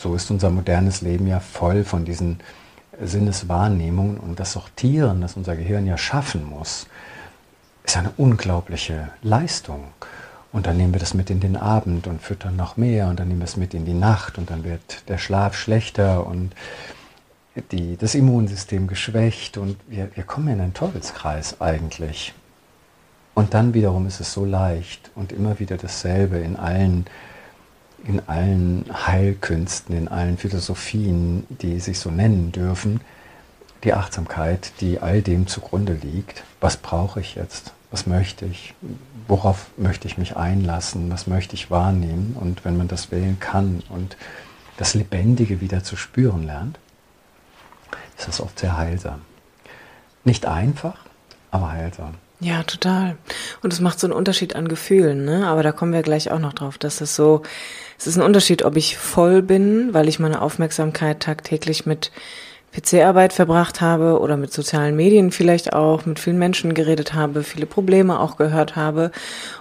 so 0.00 0.14
ist 0.14 0.30
unser 0.30 0.50
modernes 0.50 1.02
Leben 1.02 1.26
ja 1.26 1.40
voll 1.40 1.84
von 1.84 2.06
diesen 2.06 2.38
Sinneswahrnehmungen 3.02 4.16
und 4.16 4.40
das 4.40 4.52
Sortieren, 4.52 5.20
das 5.20 5.36
unser 5.36 5.56
Gehirn 5.56 5.86
ja 5.86 5.98
schaffen 5.98 6.48
muss, 6.48 6.86
ist 7.84 7.96
eine 7.98 8.10
unglaubliche 8.16 9.10
Leistung. 9.22 9.84
Und 10.52 10.66
dann 10.66 10.78
nehmen 10.78 10.94
wir 10.94 11.00
das 11.00 11.12
mit 11.12 11.28
in 11.28 11.40
den 11.40 11.56
Abend 11.56 12.06
und 12.06 12.22
füttern 12.22 12.56
noch 12.56 12.76
mehr 12.76 13.08
und 13.08 13.20
dann 13.20 13.28
nehmen 13.28 13.40
wir 13.40 13.44
es 13.44 13.56
mit 13.56 13.74
in 13.74 13.84
die 13.84 13.94
Nacht 13.94 14.38
und 14.38 14.50
dann 14.50 14.64
wird 14.64 15.08
der 15.08 15.18
Schlaf 15.18 15.54
schlechter 15.54 16.26
und 16.26 16.54
die, 17.70 17.96
das 17.96 18.14
Immunsystem 18.14 18.86
geschwächt 18.86 19.58
und 19.58 19.76
wir, 19.86 20.10
wir 20.14 20.24
kommen 20.24 20.48
in 20.48 20.60
einen 20.60 20.74
Teufelskreis 20.74 21.60
eigentlich. 21.60 22.32
Und 23.34 23.54
dann 23.54 23.74
wiederum 23.74 24.06
ist 24.06 24.20
es 24.20 24.32
so 24.32 24.44
leicht 24.44 25.10
und 25.14 25.30
immer 25.30 25.58
wieder 25.60 25.76
dasselbe 25.76 26.38
in 26.38 26.56
allen 26.56 27.06
in 28.04 28.20
allen 28.28 28.84
Heilkünsten, 29.06 29.96
in 29.96 30.08
allen 30.08 30.38
Philosophien, 30.38 31.46
die 31.48 31.80
sich 31.80 31.98
so 31.98 32.10
nennen 32.10 32.52
dürfen, 32.52 33.00
die 33.84 33.94
Achtsamkeit, 33.94 34.72
die 34.80 35.00
all 35.00 35.22
dem 35.22 35.46
zugrunde 35.46 35.94
liegt. 35.94 36.44
Was 36.60 36.76
brauche 36.76 37.20
ich 37.20 37.34
jetzt? 37.34 37.72
Was 37.90 38.06
möchte 38.06 38.46
ich? 38.46 38.74
Worauf 39.26 39.66
möchte 39.76 40.06
ich 40.06 40.18
mich 40.18 40.36
einlassen? 40.36 41.10
Was 41.10 41.26
möchte 41.26 41.54
ich 41.54 41.70
wahrnehmen? 41.70 42.36
Und 42.38 42.64
wenn 42.64 42.76
man 42.76 42.88
das 42.88 43.10
wählen 43.10 43.38
kann 43.40 43.82
und 43.88 44.16
das 44.76 44.94
Lebendige 44.94 45.60
wieder 45.60 45.82
zu 45.82 45.96
spüren 45.96 46.44
lernt, 46.44 46.78
ist 48.18 48.28
das 48.28 48.40
oft 48.40 48.58
sehr 48.58 48.76
heilsam. 48.76 49.22
Nicht 50.24 50.46
einfach, 50.46 50.98
aber 51.50 51.72
heilsam. 51.72 52.14
Ja, 52.42 52.62
total. 52.62 53.18
Und 53.62 53.72
es 53.72 53.80
macht 53.80 54.00
so 54.00 54.06
einen 54.06 54.14
Unterschied 54.14 54.56
an 54.56 54.66
Gefühlen, 54.66 55.26
ne? 55.26 55.46
Aber 55.46 55.62
da 55.62 55.72
kommen 55.72 55.92
wir 55.92 56.00
gleich 56.02 56.30
auch 56.30 56.38
noch 56.38 56.54
drauf, 56.54 56.78
dass 56.78 57.02
es 57.02 57.14
so, 57.14 57.42
es 57.98 58.06
ist 58.06 58.16
ein 58.16 58.22
Unterschied, 58.22 58.62
ob 58.62 58.76
ich 58.76 58.96
voll 58.96 59.42
bin, 59.42 59.92
weil 59.92 60.08
ich 60.08 60.18
meine 60.18 60.40
Aufmerksamkeit 60.40 61.20
tagtäglich 61.20 61.84
mit 61.84 62.10
PC-Arbeit 62.72 63.32
verbracht 63.34 63.80
habe 63.82 64.20
oder 64.20 64.38
mit 64.38 64.52
sozialen 64.54 64.96
Medien 64.96 65.32
vielleicht 65.32 65.74
auch, 65.74 66.06
mit 66.06 66.18
vielen 66.18 66.38
Menschen 66.38 66.72
geredet 66.72 67.12
habe, 67.12 67.42
viele 67.42 67.66
Probleme 67.66 68.20
auch 68.20 68.36
gehört 68.38 68.74
habe. 68.74 69.10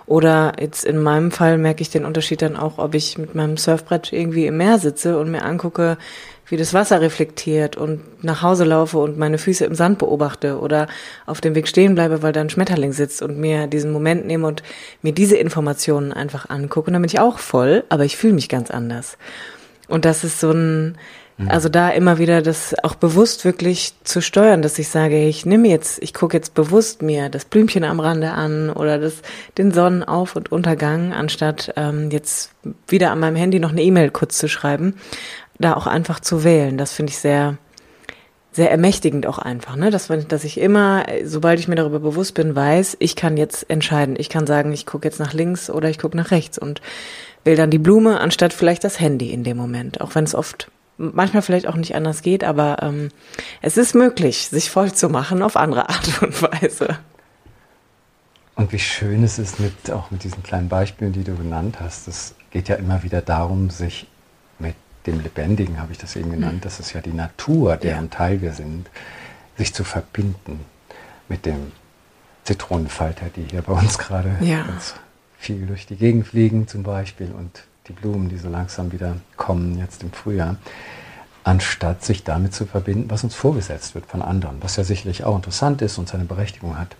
Oder 0.05 0.53
jetzt 0.59 0.85
in 0.85 0.99
meinem 1.01 1.31
Fall 1.31 1.57
merke 1.57 1.81
ich 1.81 1.89
den 1.89 2.05
Unterschied 2.05 2.41
dann 2.41 2.55
auch, 2.55 2.77
ob 2.77 2.95
ich 2.95 3.17
mit 3.17 3.35
meinem 3.35 3.57
Surfbrett 3.57 4.13
irgendwie 4.13 4.45
im 4.45 4.57
Meer 4.57 4.79
sitze 4.79 5.19
und 5.19 5.31
mir 5.31 5.43
angucke, 5.43 5.97
wie 6.49 6.57
das 6.57 6.73
Wasser 6.73 6.99
reflektiert 7.01 7.77
und 7.77 8.01
nach 8.23 8.41
Hause 8.41 8.65
laufe 8.65 8.97
und 8.97 9.17
meine 9.17 9.37
Füße 9.37 9.65
im 9.65 9.75
Sand 9.75 9.99
beobachte 9.99 10.59
oder 10.59 10.87
auf 11.25 11.41
dem 11.41 11.55
Weg 11.55 11.67
stehen 11.67 11.95
bleibe, 11.95 12.21
weil 12.23 12.33
da 12.33 12.41
ein 12.41 12.49
Schmetterling 12.49 12.91
sitzt 12.91 13.21
und 13.21 13.37
mir 13.37 13.67
diesen 13.67 13.91
Moment 13.91 14.25
nehme 14.25 14.47
und 14.47 14.63
mir 15.01 15.13
diese 15.13 15.37
Informationen 15.37 16.11
einfach 16.11 16.49
angucke. 16.49 16.87
Und 16.87 16.93
dann 16.93 17.01
bin 17.03 17.09
ich 17.09 17.19
auch 17.19 17.37
voll, 17.37 17.83
aber 17.89 18.05
ich 18.05 18.17
fühle 18.17 18.33
mich 18.33 18.49
ganz 18.49 18.71
anders. 18.71 19.17
Und 19.87 20.05
das 20.05 20.23
ist 20.23 20.39
so 20.39 20.51
ein, 20.51 20.97
mhm. 21.37 21.49
also 21.49 21.69
da 21.69 21.89
immer 21.89 22.17
wieder 22.17 22.41
das 22.41 22.75
auch 22.83 22.95
bewusst 22.95 23.45
wirklich 23.45 23.93
zu 24.03 24.21
steuern, 24.21 24.61
dass 24.63 24.79
ich 24.79 24.89
sage, 24.89 25.27
ich 25.27 25.45
nehme 25.45 25.67
jetzt, 25.67 26.01
ich 26.01 26.13
gucke 26.15 26.37
jetzt 26.37 26.55
bewusst 26.55 27.03
mir 27.03 27.29
das 27.29 27.45
Blümchen 27.45 27.83
am 27.83 27.99
Rande 27.99 28.31
an 28.31 28.71
oder 28.71 28.97
das, 28.97 29.21
den 29.57 29.71
Sonnenauf- 29.71 30.35
und 30.35 30.51
Untergang, 30.51 31.13
anstatt 31.13 31.73
ähm, 31.75 32.09
jetzt 32.11 32.51
wieder 32.87 33.11
an 33.11 33.19
meinem 33.19 33.35
Handy 33.35 33.59
noch 33.59 33.71
eine 33.71 33.83
E-Mail 33.83 34.09
kurz 34.09 34.37
zu 34.37 34.47
schreiben 34.47 34.95
da 35.59 35.75
auch 35.75 35.87
einfach 35.87 36.19
zu 36.19 36.43
wählen. 36.43 36.77
Das 36.77 36.93
finde 36.93 37.11
ich 37.11 37.19
sehr, 37.19 37.57
sehr 38.51 38.71
ermächtigend 38.71 39.27
auch 39.27 39.37
einfach, 39.37 39.75
ne? 39.75 39.91
Dass, 39.91 40.07
dass 40.07 40.43
ich 40.43 40.59
immer, 40.59 41.05
sobald 41.23 41.59
ich 41.59 41.67
mir 41.67 41.75
darüber 41.75 41.99
bewusst 41.99 42.33
bin, 42.33 42.55
weiß, 42.55 42.97
ich 42.99 43.15
kann 43.15 43.37
jetzt 43.37 43.69
entscheiden. 43.69 44.15
Ich 44.17 44.29
kann 44.29 44.47
sagen, 44.47 44.71
ich 44.73 44.85
gucke 44.85 45.07
jetzt 45.07 45.19
nach 45.19 45.33
links 45.33 45.69
oder 45.69 45.89
ich 45.89 45.99
gucke 45.99 46.17
nach 46.17 46.31
rechts 46.31 46.57
und 46.57 46.81
wähle 47.43 47.57
dann 47.57 47.69
die 47.69 47.77
Blume 47.77 48.19
anstatt 48.19 48.53
vielleicht 48.53 48.83
das 48.83 48.99
Handy 48.99 49.31
in 49.31 49.43
dem 49.43 49.57
Moment. 49.57 50.01
Auch 50.01 50.15
wenn 50.15 50.23
es 50.23 50.33
oft 50.33 50.71
manchmal 50.97 51.41
vielleicht 51.41 51.67
auch 51.67 51.75
nicht 51.75 51.95
anders 51.95 52.21
geht, 52.21 52.43
aber 52.43 52.77
ähm, 52.81 53.09
es 53.61 53.77
ist 53.77 53.95
möglich, 53.95 54.49
sich 54.49 54.69
voll 54.69 54.93
zu 54.93 55.09
machen 55.09 55.41
auf 55.41 55.55
andere 55.55 55.89
Art 55.89 56.21
und 56.21 56.41
Weise. 56.41 56.97
Und 58.55 58.73
wie 58.73 58.79
schön 58.79 59.23
es 59.23 59.39
ist 59.39 59.61
mit 59.61 59.89
auch 59.89 60.11
mit 60.11 60.25
diesen 60.25 60.43
kleinen 60.43 60.67
Beispielen, 60.67 61.13
die 61.13 61.23
du 61.23 61.33
genannt 61.33 61.77
hast. 61.79 62.09
Es 62.09 62.35
geht 62.51 62.67
ja 62.67 62.75
immer 62.75 63.03
wieder 63.03 63.21
darum, 63.21 63.69
sich 63.69 64.07
dem 65.05 65.21
Lebendigen, 65.21 65.79
habe 65.79 65.91
ich 65.91 65.97
das 65.97 66.15
eben 66.15 66.31
genannt, 66.31 66.55
mhm. 66.55 66.61
das 66.61 66.79
ist 66.79 66.93
ja 66.93 67.01
die 67.01 67.13
Natur, 67.13 67.77
deren 67.77 68.05
ja. 68.05 68.11
Teil 68.11 68.41
wir 68.41 68.53
sind, 68.53 68.89
sich 69.57 69.73
zu 69.73 69.83
verbinden 69.83 70.65
mit 71.27 71.45
dem 71.45 71.71
Zitronenfalter, 72.43 73.27
die 73.35 73.43
hier 73.43 73.61
bei 73.61 73.73
uns 73.73 73.97
gerade 73.97 74.35
ja. 74.41 74.63
ganz 74.63 74.95
viel 75.37 75.65
durch 75.65 75.85
die 75.85 75.95
Gegend 75.95 76.27
fliegen 76.27 76.67
zum 76.67 76.83
Beispiel 76.83 77.31
und 77.31 77.63
die 77.87 77.93
Blumen, 77.93 78.29
die 78.29 78.37
so 78.37 78.49
langsam 78.49 78.91
wieder 78.91 79.15
kommen 79.37 79.77
jetzt 79.77 80.03
im 80.03 80.11
Frühjahr, 80.11 80.57
anstatt 81.43 82.03
sich 82.03 82.23
damit 82.23 82.53
zu 82.53 82.65
verbinden, 82.65 83.09
was 83.09 83.23
uns 83.23 83.35
vorgesetzt 83.35 83.95
wird 83.95 84.05
von 84.05 84.21
anderen, 84.21 84.57
was 84.61 84.75
ja 84.75 84.83
sicherlich 84.83 85.23
auch 85.23 85.35
interessant 85.35 85.81
ist 85.81 85.97
und 85.97 86.07
seine 86.07 86.25
Berechtigung 86.25 86.77
hat, 86.77 86.95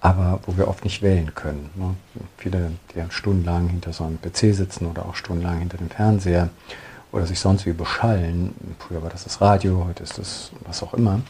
aber 0.00 0.40
wo 0.46 0.56
wir 0.56 0.68
oft 0.68 0.84
nicht 0.84 1.02
wählen 1.02 1.34
können. 1.34 1.70
Ne? 1.74 1.94
Viele, 2.36 2.72
die 2.94 3.02
stundenlang 3.10 3.68
hinter 3.68 3.92
so 3.92 4.04
einem 4.04 4.20
PC 4.20 4.54
sitzen 4.54 4.86
oder 4.86 5.06
auch 5.06 5.14
stundenlang 5.14 5.58
hinter 5.58 5.76
dem 5.76 5.90
Fernseher, 5.90 6.50
oder 7.12 7.26
sich 7.26 7.40
sonst 7.40 7.66
wie 7.66 7.72
beschallen, 7.72 8.54
früher 8.78 9.02
war 9.02 9.10
das 9.10 9.24
das 9.24 9.40
Radio, 9.40 9.84
heute 9.86 10.02
ist 10.02 10.18
das 10.18 10.52
was 10.64 10.82
auch 10.82 10.94
immer, 10.94 11.20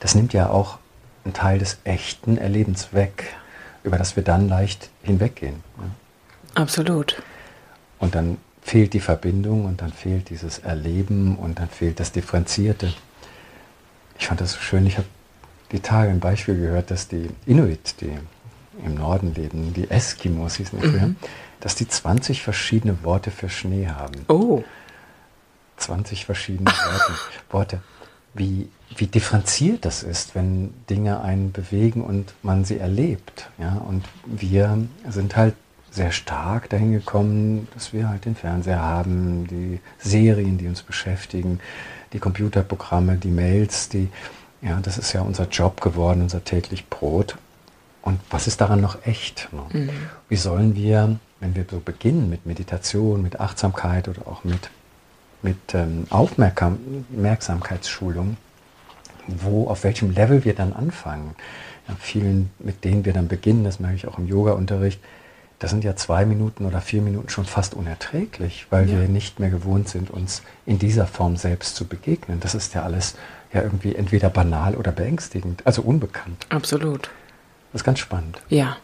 das 0.00 0.14
nimmt 0.14 0.32
ja 0.32 0.50
auch 0.50 0.78
einen 1.24 1.34
Teil 1.34 1.58
des 1.58 1.78
echten 1.84 2.36
Erlebens 2.36 2.92
weg, 2.92 3.34
über 3.82 3.98
das 3.98 4.16
wir 4.16 4.22
dann 4.22 4.48
leicht 4.48 4.90
hinweggehen. 5.02 5.62
Ja. 5.78 6.62
Absolut. 6.62 7.22
Und 7.98 8.14
dann 8.14 8.38
fehlt 8.62 8.92
die 8.92 9.00
Verbindung 9.00 9.64
und 9.64 9.80
dann 9.80 9.92
fehlt 9.92 10.30
dieses 10.30 10.58
Erleben 10.58 11.36
und 11.36 11.58
dann 11.58 11.68
fehlt 11.68 12.00
das 12.00 12.12
Differenzierte. 12.12 12.92
Ich 14.18 14.28
fand 14.28 14.40
das 14.40 14.52
so 14.52 14.60
schön, 14.60 14.86
ich 14.86 14.96
habe 14.98 15.08
die 15.72 15.80
Tage 15.80 16.10
ein 16.10 16.20
Beispiel 16.20 16.56
gehört, 16.56 16.90
dass 16.90 17.08
die 17.08 17.28
Inuit, 17.46 18.00
die 18.00 18.12
im 18.84 18.94
Norden 18.94 19.34
leben, 19.34 19.72
die 19.72 19.90
Eskimos 19.90 20.56
hießen 20.56 20.80
die 20.80 20.88
früher, 20.88 21.06
mhm 21.08 21.16
dass 21.64 21.74
die 21.74 21.88
20 21.88 22.42
verschiedene 22.42 23.04
Worte 23.04 23.30
für 23.30 23.48
Schnee 23.48 23.88
haben. 23.88 24.26
Oh. 24.28 24.62
20 25.78 26.26
verschiedene 26.26 26.70
Worte. 26.70 27.12
Worte. 27.48 27.80
Wie, 28.34 28.68
wie 28.94 29.06
differenziert 29.06 29.86
das 29.86 30.02
ist, 30.02 30.34
wenn 30.34 30.74
Dinge 30.90 31.22
einen 31.22 31.52
bewegen 31.52 32.04
und 32.04 32.34
man 32.42 32.66
sie 32.66 32.76
erlebt. 32.76 33.48
Ja? 33.56 33.76
Und 33.76 34.04
wir 34.26 34.76
sind 35.08 35.36
halt 35.36 35.54
sehr 35.90 36.12
stark 36.12 36.68
dahin 36.68 36.92
gekommen, 36.92 37.66
dass 37.72 37.94
wir 37.94 38.10
halt 38.10 38.26
den 38.26 38.36
Fernseher 38.36 38.82
haben, 38.82 39.46
die 39.46 39.80
Serien, 39.98 40.58
die 40.58 40.68
uns 40.68 40.82
beschäftigen, 40.82 41.60
die 42.12 42.18
Computerprogramme, 42.18 43.16
die 43.16 43.30
Mails, 43.30 43.88
die 43.88 44.10
Ja, 44.60 44.80
das 44.82 44.98
ist 44.98 45.14
ja 45.14 45.22
unser 45.22 45.48
Job 45.48 45.80
geworden, 45.80 46.20
unser 46.20 46.44
täglich 46.44 46.90
Brot. 46.90 47.38
Und 48.02 48.20
was 48.28 48.46
ist 48.46 48.60
daran 48.60 48.82
noch 48.82 49.06
echt? 49.06 49.48
Ne? 49.50 49.62
Mhm. 49.72 49.90
Wie 50.28 50.36
sollen 50.36 50.74
wir, 50.74 51.18
wenn 51.44 51.54
wir 51.54 51.64
so 51.70 51.78
beginnen 51.78 52.28
mit 52.30 52.46
Meditation, 52.46 53.22
mit 53.22 53.38
Achtsamkeit 53.38 54.08
oder 54.08 54.26
auch 54.26 54.42
mit, 54.44 54.70
mit 55.42 55.58
ähm, 55.74 56.06
Aufmerksamkeitsschulung, 56.08 58.38
wo, 59.26 59.68
auf 59.68 59.84
welchem 59.84 60.10
Level 60.10 60.46
wir 60.46 60.54
dann 60.54 60.72
anfangen? 60.72 61.34
Ja, 61.86 61.96
vielen, 62.00 62.48
mit 62.58 62.82
denen 62.84 63.04
wir 63.04 63.12
dann 63.12 63.28
beginnen, 63.28 63.62
das 63.62 63.78
merke 63.78 63.96
ich 63.96 64.08
auch 64.08 64.16
im 64.16 64.26
Yoga-Unterricht, 64.26 65.02
da 65.58 65.68
sind 65.68 65.84
ja 65.84 65.96
zwei 65.96 66.24
Minuten 66.24 66.64
oder 66.64 66.80
vier 66.80 67.02
Minuten 67.02 67.28
schon 67.28 67.44
fast 67.44 67.74
unerträglich, 67.74 68.66
weil 68.70 68.88
ja. 68.88 69.00
wir 69.00 69.08
nicht 69.08 69.38
mehr 69.38 69.50
gewohnt 69.50 69.90
sind, 69.90 70.08
uns 70.10 70.40
in 70.64 70.78
dieser 70.78 71.06
Form 71.06 71.36
selbst 71.36 71.76
zu 71.76 71.86
begegnen. 71.86 72.40
Das 72.40 72.54
ist 72.54 72.72
ja 72.72 72.84
alles 72.84 73.16
ja 73.52 73.60
irgendwie 73.60 73.94
entweder 73.94 74.30
banal 74.30 74.76
oder 74.76 74.92
beängstigend, 74.92 75.60
also 75.66 75.82
unbekannt. 75.82 76.46
Absolut. 76.48 77.10
Das 77.72 77.82
ist 77.82 77.84
ganz 77.84 77.98
spannend. 77.98 78.40
Ja. 78.48 78.78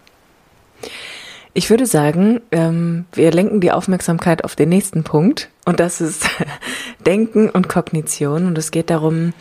Ich 1.53 1.69
würde 1.69 1.87
sagen, 1.87 2.41
ähm, 2.53 3.07
wir 3.13 3.33
lenken 3.33 3.61
die 3.61 3.73
Aufmerksamkeit 3.73 4.45
auf 4.45 4.55
den 4.55 4.69
nächsten 4.69 5.03
Punkt 5.03 5.49
und 5.65 5.81
das 5.81 6.01
ist 6.01 6.29
Denken 7.07 7.51
und 7.51 7.69
Kognition 7.69 8.47
und 8.47 8.57
es 8.57 8.71
geht 8.71 8.91
darum, 8.91 9.33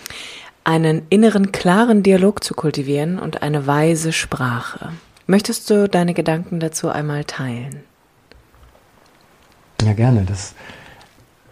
einen 0.64 1.04
inneren 1.10 1.52
klaren 1.52 2.04
Dialog 2.04 2.44
zu 2.44 2.54
kultivieren 2.54 3.20
und 3.20 3.44
eine 3.44 3.68
weise 3.68 4.12
Sprache. 4.12 4.92
Möchtest 5.28 5.70
du 5.70 5.88
deine 5.88 6.14
Gedanken 6.16 6.60
dazu 6.60 6.90
einmal 6.90 7.24
teilen? 7.26 7.84
Ja, 9.82 9.94
gerne. 9.94 10.26
Das 10.26 10.56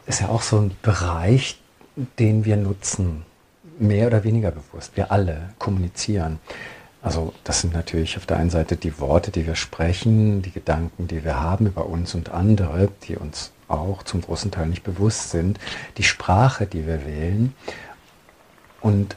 ist 0.08 0.22
ja 0.22 0.30
auch 0.30 0.42
so 0.42 0.58
ein 0.58 0.72
Bereich, 0.82 1.60
den 2.20 2.46
wir 2.46 2.58
nutzen, 2.58 3.24
mehr 3.80 4.08
oder 4.08 4.24
weniger 4.24 4.52
bewusst. 4.52 4.98
Wir 4.98 5.12
alle 5.12 5.50
kommunizieren. 5.60 6.40
Also 7.02 7.34
das 7.44 7.62
sind 7.62 7.74
natürlich 7.74 8.18
auf 8.18 8.26
der 8.26 8.38
einen 8.38 8.50
Seite 8.50 8.76
die 8.76 9.00
Worte, 9.00 9.32
die 9.32 9.46
wir 9.46 9.56
sprechen, 9.56 10.42
die 10.42 10.52
Gedanken, 10.52 11.08
die 11.08 11.24
wir 11.24 11.40
haben 11.40 11.68
über 11.68 11.86
uns 11.86 12.16
und 12.16 12.32
andere, 12.32 12.90
die 13.08 13.16
uns 13.16 13.52
auch 13.68 14.04
zum 14.04 14.22
großen 14.22 14.52
Teil 14.52 14.68
nicht 14.68 14.84
bewusst 14.84 15.30
sind, 15.30 15.60
die 15.98 16.04
Sprache, 16.04 16.66
die 16.66 16.88
wir 16.88 17.06
wählen. 17.06 17.54
Und 18.82 19.16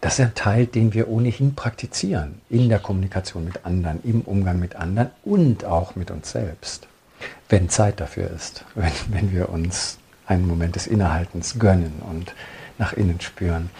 das 0.00 0.18
ist 0.18 0.20
ein 0.20 0.34
Teil, 0.34 0.66
den 0.66 0.92
wir 0.92 1.08
ohnehin 1.08 1.54
praktizieren 1.54 2.40
in 2.50 2.68
der 2.68 2.78
Kommunikation 2.78 3.44
mit 3.44 3.64
anderen, 3.64 4.02
im 4.02 4.20
Umgang 4.20 4.58
mit 4.58 4.76
anderen 4.76 5.10
und 5.24 5.64
auch 5.64 5.96
mit 5.96 6.10
uns 6.10 6.30
selbst, 6.30 6.88
wenn 7.48 7.70
Zeit 7.70 8.00
dafür 8.00 8.30
ist, 8.30 8.64
wenn, 8.74 8.92
wenn 9.08 9.32
wir 9.32 9.48
uns 9.48 9.98
einen 10.26 10.46
Moment 10.46 10.76
des 10.76 10.86
Innehaltens 10.86 11.58
gönnen 11.58 12.02
und 12.10 12.34
nach 12.76 12.92
innen 12.92 13.20
spüren. 13.20 13.70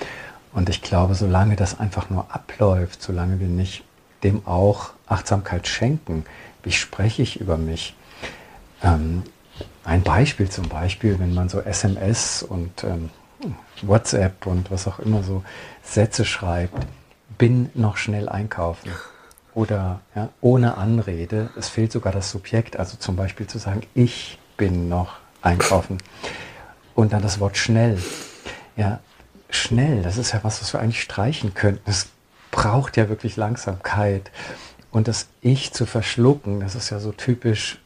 Und 0.54 0.68
ich 0.68 0.82
glaube, 0.82 1.14
solange 1.14 1.56
das 1.56 1.78
einfach 1.80 2.10
nur 2.10 2.26
abläuft, 2.32 3.02
solange 3.02 3.40
wir 3.40 3.48
nicht 3.48 3.84
dem 4.22 4.46
auch 4.46 4.92
Achtsamkeit 5.06 5.66
schenken, 5.66 6.24
wie 6.62 6.72
spreche 6.72 7.22
ich 7.22 7.40
über 7.40 7.58
mich? 7.58 7.94
Ähm, 8.82 9.24
ein 9.84 10.02
Beispiel 10.02 10.48
zum 10.48 10.68
Beispiel, 10.68 11.18
wenn 11.18 11.34
man 11.34 11.48
so 11.48 11.60
SMS 11.60 12.42
und 12.42 12.84
ähm, 12.84 13.10
WhatsApp 13.82 14.46
und 14.46 14.70
was 14.70 14.86
auch 14.86 14.98
immer 14.98 15.22
so 15.22 15.44
Sätze 15.82 16.24
schreibt, 16.24 16.86
bin 17.36 17.70
noch 17.74 17.96
schnell 17.96 18.28
einkaufen. 18.28 18.90
Oder 19.54 20.00
ja, 20.14 20.30
ohne 20.40 20.78
Anrede, 20.78 21.50
es 21.56 21.68
fehlt 21.68 21.92
sogar 21.92 22.12
das 22.12 22.30
Subjekt, 22.30 22.76
also 22.78 22.96
zum 22.96 23.16
Beispiel 23.16 23.46
zu 23.46 23.58
sagen, 23.58 23.82
ich 23.94 24.38
bin 24.56 24.88
noch 24.88 25.16
einkaufen. 25.42 25.98
Und 26.94 27.12
dann 27.12 27.22
das 27.22 27.40
Wort 27.40 27.56
schnell. 27.56 27.98
Ja, 28.76 29.00
schnell, 29.56 30.02
das 30.02 30.16
ist 30.16 30.32
ja 30.32 30.40
was, 30.42 30.60
was 30.60 30.72
wir 30.72 30.80
eigentlich 30.80 31.02
streichen 31.02 31.54
könnten. 31.54 31.88
Es 31.88 32.08
braucht 32.50 32.96
ja 32.96 33.08
wirklich 33.08 33.36
Langsamkeit. 33.36 34.30
Und 34.90 35.08
das 35.08 35.26
Ich 35.40 35.72
zu 35.72 35.86
verschlucken, 35.86 36.60
das 36.60 36.74
ist 36.76 36.90
ja 36.90 37.00
so 37.00 37.12
typisch 37.12 37.80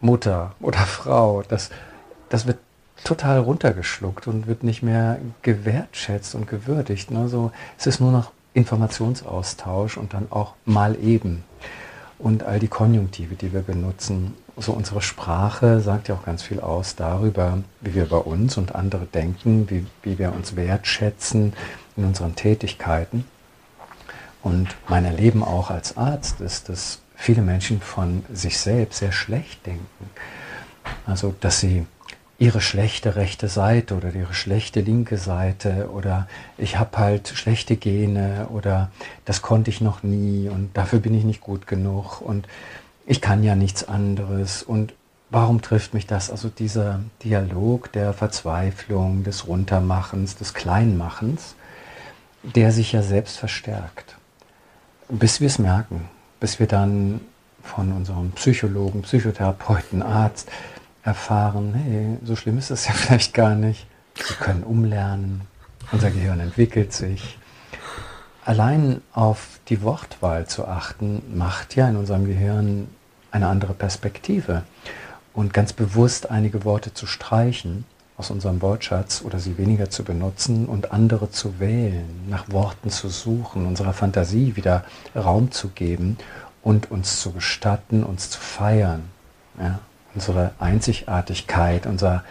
Mutter 0.00 0.54
oder 0.60 0.78
Frau. 0.86 1.42
Das, 1.42 1.70
das 2.28 2.46
wird 2.46 2.58
total 3.02 3.40
runtergeschluckt 3.40 4.26
und 4.26 4.46
wird 4.46 4.62
nicht 4.62 4.82
mehr 4.82 5.18
gewertschätzt 5.42 6.34
und 6.34 6.46
gewürdigt. 6.46 7.10
Ne? 7.10 7.28
So, 7.28 7.52
es 7.76 7.86
ist 7.86 8.00
nur 8.00 8.12
noch 8.12 8.32
Informationsaustausch 8.54 9.96
und 9.96 10.14
dann 10.14 10.28
auch 10.30 10.54
mal 10.64 10.96
eben. 11.02 11.44
Und 12.18 12.44
all 12.44 12.58
die 12.60 12.68
Konjunktive, 12.68 13.34
die 13.34 13.52
wir 13.52 13.62
benutzen, 13.62 14.34
so 14.56 14.72
unsere 14.72 15.02
Sprache 15.02 15.80
sagt 15.80 16.08
ja 16.08 16.14
auch 16.14 16.24
ganz 16.24 16.42
viel 16.42 16.60
aus 16.60 16.94
darüber, 16.94 17.58
wie 17.80 17.94
wir 17.94 18.06
bei 18.06 18.18
uns 18.18 18.56
und 18.56 18.74
andere 18.74 19.06
denken, 19.06 19.68
wie, 19.68 19.86
wie 20.02 20.18
wir 20.18 20.32
uns 20.32 20.54
wertschätzen 20.54 21.54
in 21.96 22.04
unseren 22.04 22.36
Tätigkeiten. 22.36 23.24
Und 24.42 24.68
mein 24.88 25.04
Erleben 25.04 25.42
auch 25.42 25.70
als 25.70 25.96
Arzt 25.96 26.40
ist, 26.40 26.68
dass 26.68 27.00
viele 27.16 27.42
Menschen 27.42 27.80
von 27.80 28.24
sich 28.32 28.58
selbst 28.58 28.98
sehr 28.98 29.12
schlecht 29.12 29.66
denken. 29.66 30.10
Also, 31.06 31.34
dass 31.40 31.60
sie 31.60 31.86
ihre 32.38 32.60
schlechte 32.60 33.16
rechte 33.16 33.48
Seite 33.48 33.94
oder 33.94 34.12
ihre 34.12 34.34
schlechte 34.34 34.80
linke 34.80 35.18
Seite 35.18 35.90
oder 35.92 36.26
ich 36.58 36.78
habe 36.78 36.98
halt 36.98 37.28
schlechte 37.28 37.76
Gene 37.76 38.48
oder 38.52 38.90
das 39.24 39.40
konnte 39.40 39.70
ich 39.70 39.80
noch 39.80 40.02
nie 40.02 40.48
und 40.48 40.76
dafür 40.76 40.98
bin 40.98 41.14
ich 41.14 41.24
nicht 41.24 41.40
gut 41.40 41.66
genug 41.66 42.20
und 42.20 42.48
ich 43.06 43.20
kann 43.20 43.44
ja 43.44 43.54
nichts 43.54 43.86
anderes 43.86 44.62
und 44.62 44.94
warum 45.30 45.62
trifft 45.62 45.94
mich 45.94 46.06
das? 46.06 46.30
Also 46.30 46.48
dieser 46.48 47.00
Dialog 47.22 47.92
der 47.92 48.12
Verzweiflung, 48.12 49.24
des 49.24 49.46
Runtermachens, 49.46 50.36
des 50.36 50.54
Kleinmachens, 50.54 51.54
der 52.42 52.72
sich 52.72 52.92
ja 52.92 53.02
selbst 53.02 53.38
verstärkt, 53.38 54.16
bis 55.08 55.40
wir 55.40 55.46
es 55.46 55.58
merken, 55.58 56.08
bis 56.40 56.58
wir 56.58 56.66
dann 56.66 57.20
von 57.62 57.92
unserem 57.92 58.32
Psychologen, 58.32 59.02
Psychotherapeuten, 59.02 60.02
Arzt, 60.02 60.50
erfahren, 61.04 61.74
hey, 61.74 62.18
so 62.24 62.34
schlimm 62.34 62.58
ist 62.58 62.70
das 62.70 62.86
ja 62.86 62.92
vielleicht 62.94 63.34
gar 63.34 63.54
nicht. 63.54 63.86
Wir 64.14 64.36
können 64.36 64.64
umlernen, 64.64 65.42
unser 65.92 66.10
Gehirn 66.10 66.40
entwickelt 66.40 66.92
sich. 66.92 67.38
Allein 68.44 69.00
auf 69.12 69.58
die 69.68 69.82
Wortwahl 69.82 70.46
zu 70.46 70.66
achten, 70.66 71.22
macht 71.34 71.76
ja 71.76 71.88
in 71.88 71.96
unserem 71.96 72.26
Gehirn 72.26 72.88
eine 73.30 73.48
andere 73.48 73.74
Perspektive. 73.74 74.62
Und 75.32 75.52
ganz 75.52 75.72
bewusst 75.72 76.30
einige 76.30 76.64
Worte 76.64 76.94
zu 76.94 77.06
streichen 77.06 77.84
aus 78.16 78.30
unserem 78.30 78.62
Wortschatz 78.62 79.22
oder 79.24 79.40
sie 79.40 79.58
weniger 79.58 79.90
zu 79.90 80.04
benutzen 80.04 80.66
und 80.66 80.92
andere 80.92 81.30
zu 81.30 81.58
wählen, 81.58 82.26
nach 82.28 82.48
Worten 82.50 82.90
zu 82.90 83.08
suchen, 83.08 83.66
unserer 83.66 83.92
Fantasie 83.92 84.54
wieder 84.54 84.84
Raum 85.16 85.50
zu 85.50 85.70
geben 85.70 86.18
und 86.62 86.92
uns 86.92 87.20
zu 87.20 87.32
gestatten, 87.32 88.04
uns 88.04 88.30
zu 88.30 88.38
feiern. 88.38 89.08
Ja? 89.58 89.80
Unsere 90.14 90.52
Einzigartigkeit, 90.58 91.86
unser 91.86 92.24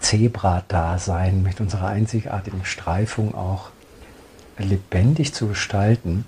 Zebra-Dasein 0.00 1.42
mit 1.42 1.60
unserer 1.60 1.88
einzigartigen 1.88 2.64
Streifung 2.64 3.34
auch 3.34 3.70
lebendig 4.58 5.34
zu 5.34 5.48
gestalten, 5.48 6.24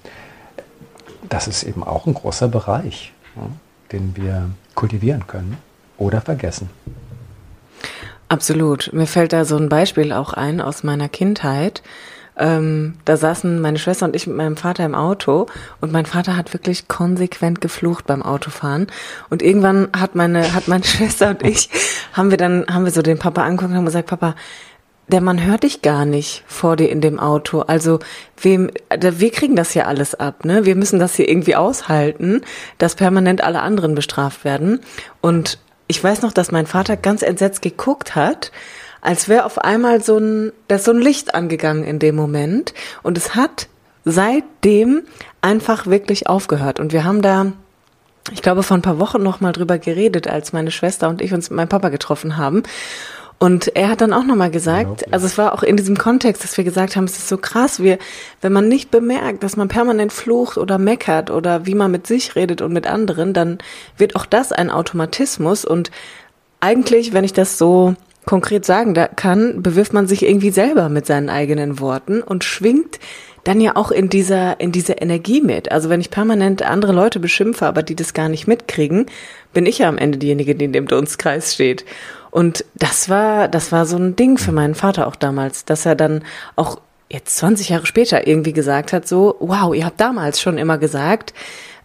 das 1.29 1.49
ist 1.49 1.63
eben 1.63 1.83
auch 1.83 2.07
ein 2.07 2.15
großer 2.15 2.49
Bereich, 2.49 3.13
den 3.93 4.17
wir 4.17 4.51
kultivieren 4.75 5.27
können 5.27 5.59
oder 5.97 6.21
vergessen. 6.21 6.71
Absolut. 8.29 8.91
Mir 8.93 9.07
fällt 9.07 9.33
da 9.33 9.45
so 9.45 9.57
ein 9.57 9.69
Beispiel 9.69 10.13
auch 10.13 10.35
ein 10.35 10.61
aus 10.61 10.83
meiner 10.83 11.09
Kindheit. 11.09 11.83
Ähm, 12.39 12.95
da 13.05 13.17
saßen 13.17 13.61
meine 13.61 13.79
Schwester 13.79 14.07
und 14.07 14.15
ich 14.15 14.27
mit 14.27 14.37
meinem 14.37 14.57
Vater 14.57 14.85
im 14.85 14.95
Auto 14.95 15.47
und 15.81 15.93
mein 15.93 16.07
Vater 16.07 16.37
hat 16.37 16.53
wirklich 16.53 16.89
konsequent 16.89 17.61
geflucht 17.61 18.07
beim 18.07 18.23
Autofahren. 18.23 18.87
Und 19.29 19.43
irgendwann 19.43 19.89
hat 19.97 20.15
meine, 20.15 20.55
hat 20.55 20.69
meine 20.69 20.85
Schwester 20.85 21.31
und 21.31 21.43
ich, 21.43 21.69
haben 22.13 22.31
wir 22.31 22.39
dann, 22.39 22.67
haben 22.69 22.85
wir 22.85 22.93
so 22.93 23.03
den 23.03 23.19
Papa 23.19 23.43
angeguckt 23.43 23.71
und 23.71 23.77
haben 23.77 23.85
gesagt, 23.85 24.09
Papa, 24.09 24.35
der 25.09 25.21
Mann 25.23 25.43
hört 25.43 25.63
dich 25.63 25.83
gar 25.83 26.05
nicht 26.05 26.45
vor 26.47 26.77
dir 26.77 26.91
in 26.91 27.01
dem 27.01 27.19
Auto. 27.19 27.61
Also 27.61 27.99
wem, 28.41 28.71
wir 28.91 29.31
kriegen 29.31 29.57
das 29.57 29.75
ja 29.75 29.87
alles 29.87 30.15
ab, 30.15 30.45
ne? 30.45 30.67
Wir 30.67 30.77
müssen 30.77 30.99
das 30.99 31.15
hier 31.15 31.29
irgendwie 31.29 31.57
aushalten, 31.57 32.43
dass 32.77 32.95
permanent 32.95 33.43
alle 33.43 33.63
anderen 33.63 33.95
bestraft 33.95 34.45
werden. 34.45 34.81
Und 35.23 35.59
ich 35.87 36.05
weiß 36.05 36.21
noch, 36.21 36.33
dass 36.33 36.53
mein 36.53 36.67
Vater 36.67 36.97
ganz 36.99 37.23
entsetzt 37.23 37.63
geguckt 37.63 38.15
hat 38.15 38.53
als 39.09 39.27
wäre 39.27 39.47
auf 39.47 39.57
einmal 39.57 40.03
so 40.03 40.19
ein, 40.19 40.53
da 40.69 40.75
ist 40.75 40.85
so 40.85 40.91
ein 40.91 41.01
Licht 41.01 41.35
angegangen 41.35 41.83
in 41.83 41.99
dem 41.99 42.15
Moment. 42.15 42.75
Und 43.03 43.17
es 43.17 43.35
hat 43.35 43.67
seitdem 44.05 45.01
einfach 45.41 45.87
wirklich 45.87 46.27
aufgehört. 46.27 46.79
Und 46.79 46.93
wir 46.93 47.05
haben 47.05 47.23
da, 47.23 47.53
ich 48.31 48.43
glaube, 48.43 48.63
vor 48.63 48.77
ein 48.77 48.83
paar 48.83 48.99
Wochen 48.99 49.23
noch 49.23 49.41
mal 49.41 49.53
drüber 49.53 49.79
geredet, 49.79 50.29
als 50.29 50.53
meine 50.53 50.71
Schwester 50.71 51.09
und 51.09 51.23
ich 51.23 51.33
uns 51.33 51.49
mit 51.49 51.57
meinem 51.57 51.71
Papa 51.71 51.89
getroffen 51.89 52.37
haben. 52.37 52.65
Und 53.39 53.75
er 53.75 53.89
hat 53.89 54.03
dann 54.03 54.13
auch 54.13 54.25
nochmal 54.25 54.51
gesagt, 54.51 55.11
also 55.11 55.25
es 55.25 55.39
war 55.39 55.55
auch 55.55 55.63
in 55.63 55.79
diesem 55.79 55.97
Kontext, 55.97 56.45
dass 56.45 56.59
wir 56.59 56.65
gesagt 56.65 56.95
haben, 56.95 57.05
es 57.05 57.17
ist 57.17 57.29
so 57.29 57.39
krass, 57.39 57.83
wir, 57.83 57.97
wenn 58.43 58.53
man 58.53 58.69
nicht 58.69 58.91
bemerkt, 58.91 59.43
dass 59.43 59.57
man 59.57 59.69
permanent 59.69 60.13
flucht 60.13 60.59
oder 60.59 60.77
meckert 60.77 61.31
oder 61.31 61.65
wie 61.65 61.75
man 61.75 61.91
mit 61.91 62.07
sich 62.07 62.37
redet 62.37 62.61
und 62.61 62.75
mit 62.75 62.87
anderen, 62.87 63.33
dann 63.33 63.57
wird 63.97 64.17
auch 64.17 64.27
das 64.27 64.53
ein 64.53 64.71
Automatismus 64.71 65.65
und 65.65 65.91
eigentlich, 66.61 67.15
wenn 67.15 67.25
ich 67.25 67.33
das 67.33 67.57
so 67.57 67.95
konkret 68.29 68.67
sagen 68.67 68.93
kann, 69.17 69.63
bewirft 69.63 69.95
man 69.95 70.07
sich 70.07 70.23
irgendwie 70.23 70.51
selber 70.51 70.91
mit 70.91 71.07
seinen 71.07 71.31
eigenen 71.31 71.81
Worten 71.81 72.21
und 72.21 72.45
schwingt 72.45 73.01
dann 73.45 73.59
ja 73.59 73.75
auch 73.75 73.91
in 73.91 74.11
dieser, 74.11 74.61
in 74.61 74.71
dieser 74.71 75.01
Energie 75.01 75.41
mit. 75.41 75.73
Also 75.73 75.89
wenn 75.89 76.03
ich 76.03 76.11
permanent 76.11 76.61
andere 76.61 76.93
Leute 76.93 77.21
beschimpfe, 77.21 77.65
aber 77.65 77.83
die 77.83 77.97
das 77.97 78.13
gar 78.13 78.29
nicht 78.29 78.47
mitkriegen, 78.47 79.07
bin 79.55 79.65
ich 79.65 79.79
ja 79.79 79.89
am 79.89 79.97
Ende 79.97 80.19
diejenige, 80.19 80.55
die 80.55 80.67
in 80.67 80.75
dem 80.75 80.87
Dunstkreis 80.87 81.55
steht. 81.55 81.87
Und 82.31 82.67
das 82.75 83.09
war, 83.09 83.49
das 83.49 83.73
war 83.73 83.87
so 83.87 83.97
ein 83.97 84.15
Ding 84.15 84.37
für 84.37 84.53
meinen 84.53 84.75
Vater 84.75 85.07
auch 85.07 85.17
damals, 85.17 85.65
dass 85.65 85.87
er 85.87 85.95
dann 85.95 86.23
auch 86.55 86.83
jetzt 87.09 87.35
20 87.39 87.71
Jahre 87.71 87.87
später 87.87 88.27
irgendwie 88.27 88.53
gesagt 88.53 88.93
hat, 88.93 89.09
so, 89.09 89.37
wow, 89.41 89.75
ihr 89.75 89.87
habt 89.87 90.03
damals 90.03 90.39
schon 90.39 90.59
immer 90.59 90.77
gesagt, 90.77 91.33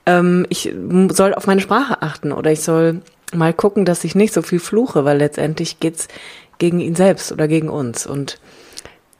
ähm, 0.05 0.45
ich 0.49 0.73
soll 1.11 1.33
auf 1.35 1.47
meine 1.47 1.61
Sprache 1.61 2.01
achten 2.01 2.33
oder 2.33 2.51
ich 2.51 2.63
soll 2.63 3.01
mal 3.35 3.53
gucken, 3.53 3.85
dass 3.85 4.03
ich 4.03 4.15
nicht 4.15 4.33
so 4.33 4.41
viel 4.41 4.59
fluche, 4.59 5.05
weil 5.05 5.17
letztendlich 5.17 5.79
geht's 5.79 6.07
gegen 6.57 6.79
ihn 6.79 6.95
selbst 6.95 7.31
oder 7.31 7.47
gegen 7.47 7.69
uns. 7.69 8.05
Und 8.05 8.39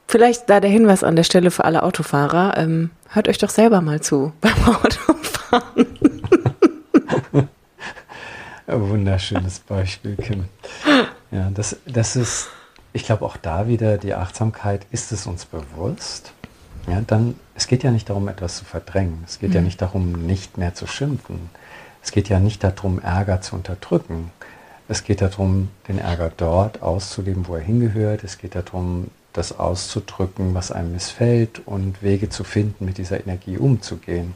vielleicht 0.06 0.48
da 0.50 0.60
der 0.60 0.70
Hinweis 0.70 1.04
an 1.04 1.16
der 1.16 1.24
Stelle 1.24 1.50
für 1.50 1.64
alle 1.64 1.82
Autofahrer, 1.82 2.56
ähm, 2.56 2.90
hört 3.10 3.28
euch 3.28 3.38
doch 3.38 3.50
selber 3.50 3.80
mal 3.80 4.00
zu 4.00 4.32
beim 4.40 4.52
Autofahren. 4.64 5.86
Wunderschönes 8.66 9.60
Beispiel, 9.60 10.16
Kim. 10.16 10.44
Ja, 11.30 11.50
das, 11.52 11.76
das 11.86 12.16
ist, 12.16 12.48
ich 12.92 13.04
glaube 13.04 13.24
auch 13.24 13.36
da 13.36 13.68
wieder 13.68 13.98
die 13.98 14.14
Achtsamkeit, 14.14 14.86
ist 14.90 15.12
es 15.12 15.26
uns 15.26 15.44
bewusst? 15.44 16.32
Ja, 16.86 17.02
dann, 17.06 17.34
es 17.54 17.66
geht 17.66 17.82
ja 17.82 17.90
nicht 17.90 18.08
darum, 18.08 18.28
etwas 18.28 18.58
zu 18.58 18.64
verdrängen. 18.64 19.24
Es 19.26 19.38
geht 19.38 19.50
mhm. 19.50 19.56
ja 19.56 19.62
nicht 19.62 19.82
darum, 19.82 20.12
nicht 20.26 20.58
mehr 20.58 20.74
zu 20.74 20.86
schimpfen. 20.86 21.50
Es 22.04 22.12
geht 22.12 22.28
ja 22.28 22.38
nicht 22.38 22.62
darum, 22.62 23.00
Ärger 23.00 23.40
zu 23.40 23.56
unterdrücken. 23.56 24.30
Es 24.88 25.04
geht 25.04 25.22
darum, 25.22 25.70
den 25.88 25.98
Ärger 25.98 26.30
dort 26.36 26.82
auszuleben, 26.82 27.48
wo 27.48 27.54
er 27.56 27.62
hingehört. 27.62 28.22
Es 28.24 28.36
geht 28.36 28.54
darum, 28.54 29.08
das 29.32 29.58
auszudrücken, 29.58 30.54
was 30.54 30.70
einem 30.70 30.92
missfällt 30.92 31.62
und 31.64 32.02
Wege 32.02 32.28
zu 32.28 32.44
finden, 32.44 32.84
mit 32.84 32.98
dieser 32.98 33.20
Energie 33.20 33.56
umzugehen. 33.56 34.34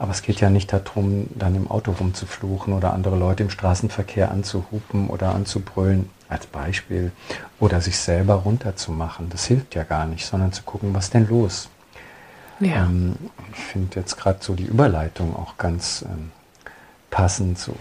Aber 0.00 0.10
es 0.10 0.22
geht 0.22 0.40
ja 0.40 0.50
nicht 0.50 0.72
darum, 0.72 1.28
dann 1.36 1.54
im 1.54 1.70
Auto 1.70 1.92
rumzufluchen 1.92 2.74
oder 2.74 2.92
andere 2.92 3.16
Leute 3.16 3.44
im 3.44 3.50
Straßenverkehr 3.50 4.32
anzuhupen 4.32 5.08
oder 5.08 5.36
anzubrüllen, 5.36 6.10
als 6.28 6.46
Beispiel, 6.46 7.12
oder 7.60 7.80
sich 7.80 7.96
selber 7.96 8.34
runterzumachen. 8.34 9.30
Das 9.30 9.46
hilft 9.46 9.76
ja 9.76 9.84
gar 9.84 10.06
nicht, 10.06 10.26
sondern 10.26 10.52
zu 10.52 10.64
gucken, 10.64 10.94
was 10.94 11.10
denn 11.10 11.28
los. 11.28 11.68
Ja. 12.58 12.86
Ähm, 12.86 13.14
ich 13.52 13.60
finde 13.60 14.00
jetzt 14.00 14.16
gerade 14.16 14.38
so 14.40 14.54
die 14.56 14.66
Überleitung 14.66 15.36
auch 15.36 15.56
ganz 15.58 16.04
ähm, 16.04 16.32
passend. 17.18 17.58
So, 17.58 17.74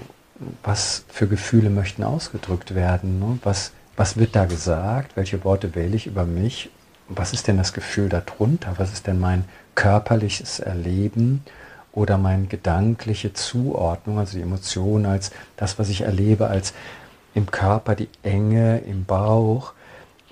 was 0.64 1.06
für 1.10 1.28
Gefühle 1.28 1.70
möchten 1.70 2.04
ausgedrückt 2.04 2.74
werden? 2.74 3.20
Ne? 3.20 3.38
Was, 3.44 3.72
was 3.96 4.18
wird 4.18 4.36
da 4.36 4.46
gesagt? 4.46 5.16
Welche 5.16 5.44
Worte 5.44 5.76
wähle 5.76 5.96
ich 5.96 6.08
über 6.08 6.26
mich? 6.26 6.72
Was 7.08 7.34
ist 7.34 7.48
denn 7.48 7.58
das 7.58 7.72
Gefühl 7.72 8.10
darunter? 8.10 8.74
Was 8.78 8.92
ist 8.92 9.06
denn 9.06 9.20
mein 9.20 9.46
körperliches 9.76 10.60
Erleben? 10.60 11.44
oder 11.94 12.20
meine 12.20 12.46
gedankliche 12.46 13.34
Zuordnung, 13.34 14.20
also 14.20 14.38
die 14.38 14.44
Emotion 14.44 15.08
als 15.08 15.32
das, 15.56 15.80
was 15.80 15.90
ich 15.90 16.02
erlebe, 16.02 16.46
als 16.46 16.76
im 17.34 17.50
Körper 17.50 17.96
die 17.96 18.10
Enge 18.22 18.78
im 18.82 19.04
Bauch 19.06 19.74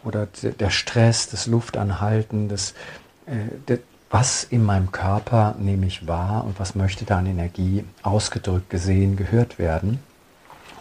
oder 0.03 0.27
der 0.43 0.69
Stress, 0.69 1.27
das 1.27 1.47
Luftanhalten, 1.47 2.49
das, 2.49 2.75
äh, 3.25 3.77
was 4.17 4.45
in 4.45 4.63
meinem 4.63 4.93
Körper 4.93 5.56
nehme 5.60 5.88
ich 5.88 6.08
wahr 6.08 6.45
und 6.45 6.58
was 6.58 6.73
möchte 6.73 7.04
da 7.04 7.17
an 7.17 7.25
Energie 7.25 7.84
ausgedrückt, 8.01 8.69
gesehen, 8.69 9.17
gehört 9.17 9.60
werden. 9.60 9.99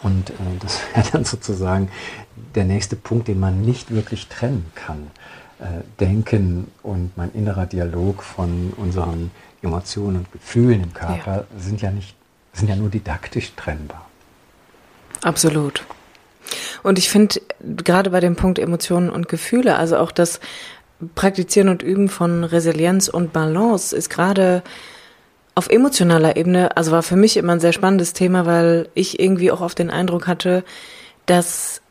Und 0.03 0.29
äh, 0.29 0.33
das 0.61 0.79
wäre 0.93 1.05
dann 1.11 1.25
sozusagen 1.25 1.91
der 2.55 2.63
nächste 2.63 2.95
Punkt, 2.95 3.27
den 3.27 3.41
man 3.41 3.61
nicht 3.61 3.91
wirklich 3.91 4.29
trennen 4.29 4.71
kann. 4.73 5.11
Äh, 5.59 5.83
Denken 5.99 6.71
und 6.81 7.17
mein 7.17 7.29
innerer 7.33 7.65
Dialog 7.65 8.23
von 8.23 8.71
unseren 8.77 9.31
Emotionen 9.61 10.19
und 10.19 10.31
Gefühlen 10.31 10.81
im 10.83 10.93
Körper 10.93 11.35
ja. 11.35 11.59
sind 11.59 11.81
ja 11.81 11.91
nicht, 11.91 12.15
sind 12.53 12.69
ja 12.69 12.77
nur 12.77 12.87
didaktisch 12.87 13.51
trennbar. 13.57 14.05
Absolut. 15.23 15.83
Und 16.83 16.97
ich 16.97 17.09
finde, 17.09 17.41
gerade 17.59 18.11
bei 18.11 18.21
dem 18.21 18.37
Punkt 18.37 18.59
Emotionen 18.59 19.09
und 19.09 19.27
Gefühle, 19.27 19.75
also 19.75 19.97
auch 19.97 20.13
das 20.13 20.39
Praktizieren 21.15 21.69
und 21.69 21.83
Üben 21.83 22.09
von 22.09 22.43
Resilienz 22.43 23.07
und 23.07 23.33
Balance 23.33 23.95
ist 23.95 24.09
gerade 24.09 24.63
auf 25.53 25.69
emotionaler 25.69 26.35
Ebene, 26.35 26.75
also 26.75 26.91
war 26.91 27.03
für 27.03 27.15
mich 27.15 27.37
immer 27.37 27.53
ein 27.53 27.59
sehr 27.59 27.73
spannendes 27.73 28.13
Thema, 28.13 28.45
weil 28.45 28.89
ich 28.93 29.19
irgendwie 29.19 29.51
auch 29.51 29.61
oft 29.61 29.79
den 29.79 29.89
Eindruck 29.89 30.27
hatte, 30.27 30.63
dass 31.25 31.81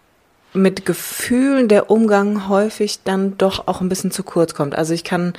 mit 0.52 0.86
Gefühlen 0.86 1.68
der 1.68 1.90
Umgang 1.90 2.48
häufig 2.48 3.00
dann 3.04 3.36
doch 3.38 3.66
auch 3.66 3.80
ein 3.80 3.88
bisschen 3.88 4.10
zu 4.10 4.22
kurz 4.22 4.54
kommt. 4.54 4.76
Also 4.76 4.94
ich 4.94 5.02
kann 5.02 5.32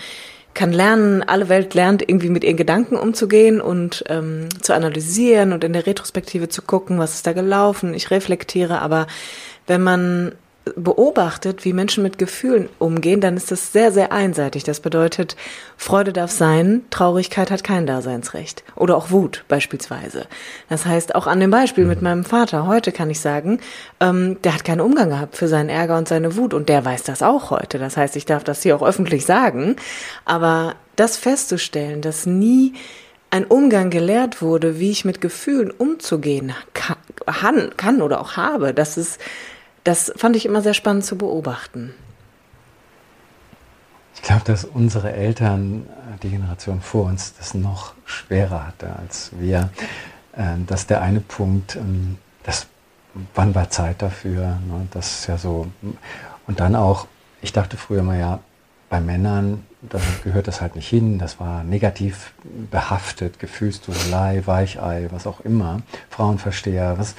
kann 0.55 0.71
lernen, 0.71 1.21
alle 1.21 1.49
Welt 1.49 1.73
lernt 1.73 2.01
irgendwie 2.01 2.29
mit 2.29 2.43
ihren 2.43 2.55
Gedanken 2.55 2.95
umzugehen 2.95 3.59
und 3.61 4.05
ähm, 4.07 4.47
zu 4.61 4.73
analysieren 4.73 5.51
und 5.51 5.63
in 5.65 5.73
der 5.73 5.85
Retrospektive 5.85 6.47
zu 6.47 6.61
gucken, 6.61 6.97
was 6.97 7.13
ist 7.13 7.27
da 7.27 7.33
gelaufen. 7.33 7.93
Ich 7.93 8.09
reflektiere, 8.09 8.81
aber 8.81 9.05
wenn 9.67 9.83
man 9.83 10.31
beobachtet, 10.75 11.63
wie 11.63 11.73
Menschen 11.73 12.01
mit 12.01 12.17
Gefühlen 12.17 12.69
umgehen, 12.79 13.21
dann 13.21 13.37
ist 13.37 13.51
das 13.51 13.71
sehr, 13.71 13.91
sehr 13.91 14.11
einseitig. 14.11 14.63
Das 14.63 14.79
bedeutet, 14.79 15.35
Freude 15.77 16.11
darf 16.11 16.31
sein, 16.31 16.81
Traurigkeit 16.89 17.51
hat 17.51 17.63
kein 17.63 17.85
Daseinsrecht. 17.85 18.63
Oder 18.75 18.97
auch 18.97 19.11
Wut 19.11 19.45
beispielsweise. 19.47 20.25
Das 20.67 20.85
heißt, 20.85 21.13
auch 21.13 21.27
an 21.27 21.39
dem 21.39 21.51
Beispiel 21.51 21.85
mit 21.85 22.01
meinem 22.01 22.25
Vater 22.25 22.65
heute 22.65 22.91
kann 22.91 23.11
ich 23.11 23.19
sagen, 23.19 23.59
ähm, 23.99 24.37
der 24.43 24.55
hat 24.55 24.65
keinen 24.65 24.81
Umgang 24.81 25.09
gehabt 25.09 25.37
für 25.37 25.47
seinen 25.47 25.69
Ärger 25.69 25.97
und 25.97 26.07
seine 26.07 26.35
Wut 26.35 26.53
und 26.53 26.67
der 26.67 26.83
weiß 26.83 27.03
das 27.03 27.21
auch 27.21 27.51
heute. 27.51 27.77
Das 27.77 27.95
heißt, 27.95 28.15
ich 28.15 28.25
darf 28.25 28.43
das 28.43 28.63
hier 28.63 28.75
auch 28.75 28.83
öffentlich 28.83 29.25
sagen. 29.25 29.75
Aber 30.25 30.75
das 30.95 31.15
festzustellen, 31.15 32.01
dass 32.01 32.25
nie 32.25 32.73
ein 33.29 33.45
Umgang 33.45 33.89
gelehrt 33.89 34.41
wurde, 34.41 34.79
wie 34.79 34.91
ich 34.91 35.05
mit 35.05 35.21
Gefühlen 35.21 35.69
umzugehen 35.69 36.53
kann, 36.73 36.97
kann 37.75 38.01
oder 38.01 38.21
auch 38.21 38.37
habe, 38.37 38.73
das 38.73 38.97
ist 38.97 39.19
das 39.85 40.11
fand 40.17 40.35
ich 40.35 40.45
immer 40.45 40.61
sehr 40.61 40.73
spannend 40.73 41.05
zu 41.05 41.17
beobachten. 41.17 41.93
Ich 44.15 44.21
glaube, 44.21 44.43
dass 44.43 44.65
unsere 44.65 45.13
Eltern, 45.13 45.85
äh, 45.85 46.19
die 46.23 46.31
Generation 46.31 46.81
vor 46.81 47.05
uns, 47.05 47.35
das 47.37 47.53
noch 47.53 47.93
schwerer 48.05 48.67
hatte 48.67 48.95
als 48.97 49.31
wir. 49.39 49.69
Ähm, 50.35 50.65
dass 50.65 50.87
der 50.87 51.01
eine 51.01 51.21
Punkt, 51.21 51.75
ähm, 51.75 52.17
das, 52.43 52.67
wann 53.35 53.53
war 53.53 53.69
Zeit 53.69 54.01
dafür? 54.01 54.59
Ne? 54.67 54.87
Das 54.91 55.19
ist 55.19 55.27
ja 55.27 55.37
so. 55.37 55.67
Und 56.47 56.59
dann 56.59 56.75
auch, 56.75 57.07
ich 57.41 57.53
dachte 57.53 57.77
früher 57.77 58.03
mal, 58.03 58.19
ja, 58.19 58.39
bei 58.89 59.01
Männern, 59.01 59.65
da 59.81 59.99
gehört 60.23 60.47
das 60.47 60.61
halt 60.61 60.75
nicht 60.75 60.87
hin, 60.87 61.19
das 61.19 61.39
war 61.39 61.63
negativ 61.63 62.33
behaftet, 62.71 63.39
Gefühlsduselei, 63.39 64.43
Weichei, 64.45 65.07
was 65.11 65.27
auch 65.27 65.41
immer, 65.41 65.81
Frauenversteher, 66.09 66.97
was 66.97 67.15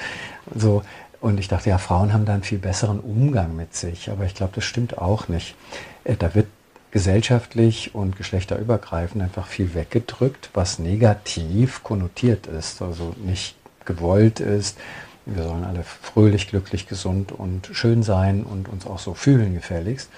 so. 0.55 0.83
Und 1.21 1.39
ich 1.39 1.49
dachte, 1.49 1.71
ja, 1.71 1.79
Frauen 1.79 2.13
haben 2.13 2.25
da 2.25 2.35
einen 2.35 2.43
viel 2.43 2.59
besseren 2.59 3.01
Umgang 3.01 3.57
mit 3.57 3.75
sich. 3.75 4.11
Aber 4.11 4.25
ich 4.25 4.35
glaube, 4.35 4.53
das 4.55 4.65
stimmt 4.65 4.99
auch 4.99 5.29
nicht. 5.29 5.55
Äh, 6.05 6.17
da 6.17 6.35
wird 6.35 6.47
gesellschaftlich 6.91 7.95
und 7.95 8.17
geschlechterübergreifend 8.17 9.23
einfach 9.23 9.47
viel 9.47 9.75
weggedrückt, 9.75 10.51
was 10.55 10.79
negativ 10.79 11.83
konnotiert 11.83 12.47
ist, 12.47 12.81
also 12.81 13.15
nicht 13.23 13.55
gewollt 13.85 14.41
ist. 14.41 14.79
Wir 15.27 15.43
sollen 15.43 15.65
alle 15.65 15.83
fröhlich, 15.83 16.49
glücklich, 16.49 16.87
gesund 16.87 17.33
und 17.33 17.69
schön 17.73 18.03
sein 18.03 18.45
und 18.45 18.69
uns 18.69 18.87
auch 18.87 18.99
so 18.99 19.15
fühlen 19.15 19.55
gefälligst. 19.55 20.11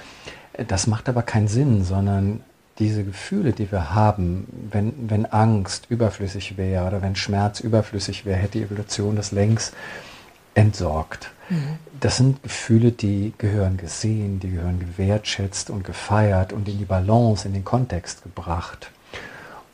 Äh, 0.52 0.64
das 0.64 0.86
macht 0.86 1.08
aber 1.08 1.22
keinen 1.22 1.48
Sinn, 1.48 1.84
sondern 1.84 2.40
diese 2.78 3.02
Gefühle, 3.02 3.52
die 3.52 3.72
wir 3.72 3.94
haben, 3.94 4.46
wenn, 4.70 5.10
wenn 5.10 5.26
Angst 5.26 5.86
überflüssig 5.88 6.56
wäre 6.56 6.86
oder 6.86 7.02
wenn 7.02 7.16
Schmerz 7.16 7.60
überflüssig 7.60 8.24
wäre, 8.24 8.38
hätte 8.38 8.58
die 8.58 8.64
Evolution 8.64 9.16
das 9.16 9.32
längst 9.32 9.74
entsorgt. 10.58 11.30
Mhm. 11.48 11.78
Das 12.00 12.16
sind 12.16 12.42
Gefühle, 12.42 12.92
die 12.92 13.32
gehören 13.38 13.76
gesehen, 13.76 14.40
die 14.40 14.50
gehören 14.50 14.80
gewertschätzt 14.80 15.70
und 15.70 15.84
gefeiert 15.84 16.52
und 16.52 16.68
in 16.68 16.78
die 16.78 16.84
Balance, 16.84 17.46
in 17.46 17.54
den 17.54 17.64
Kontext 17.64 18.22
gebracht. 18.22 18.90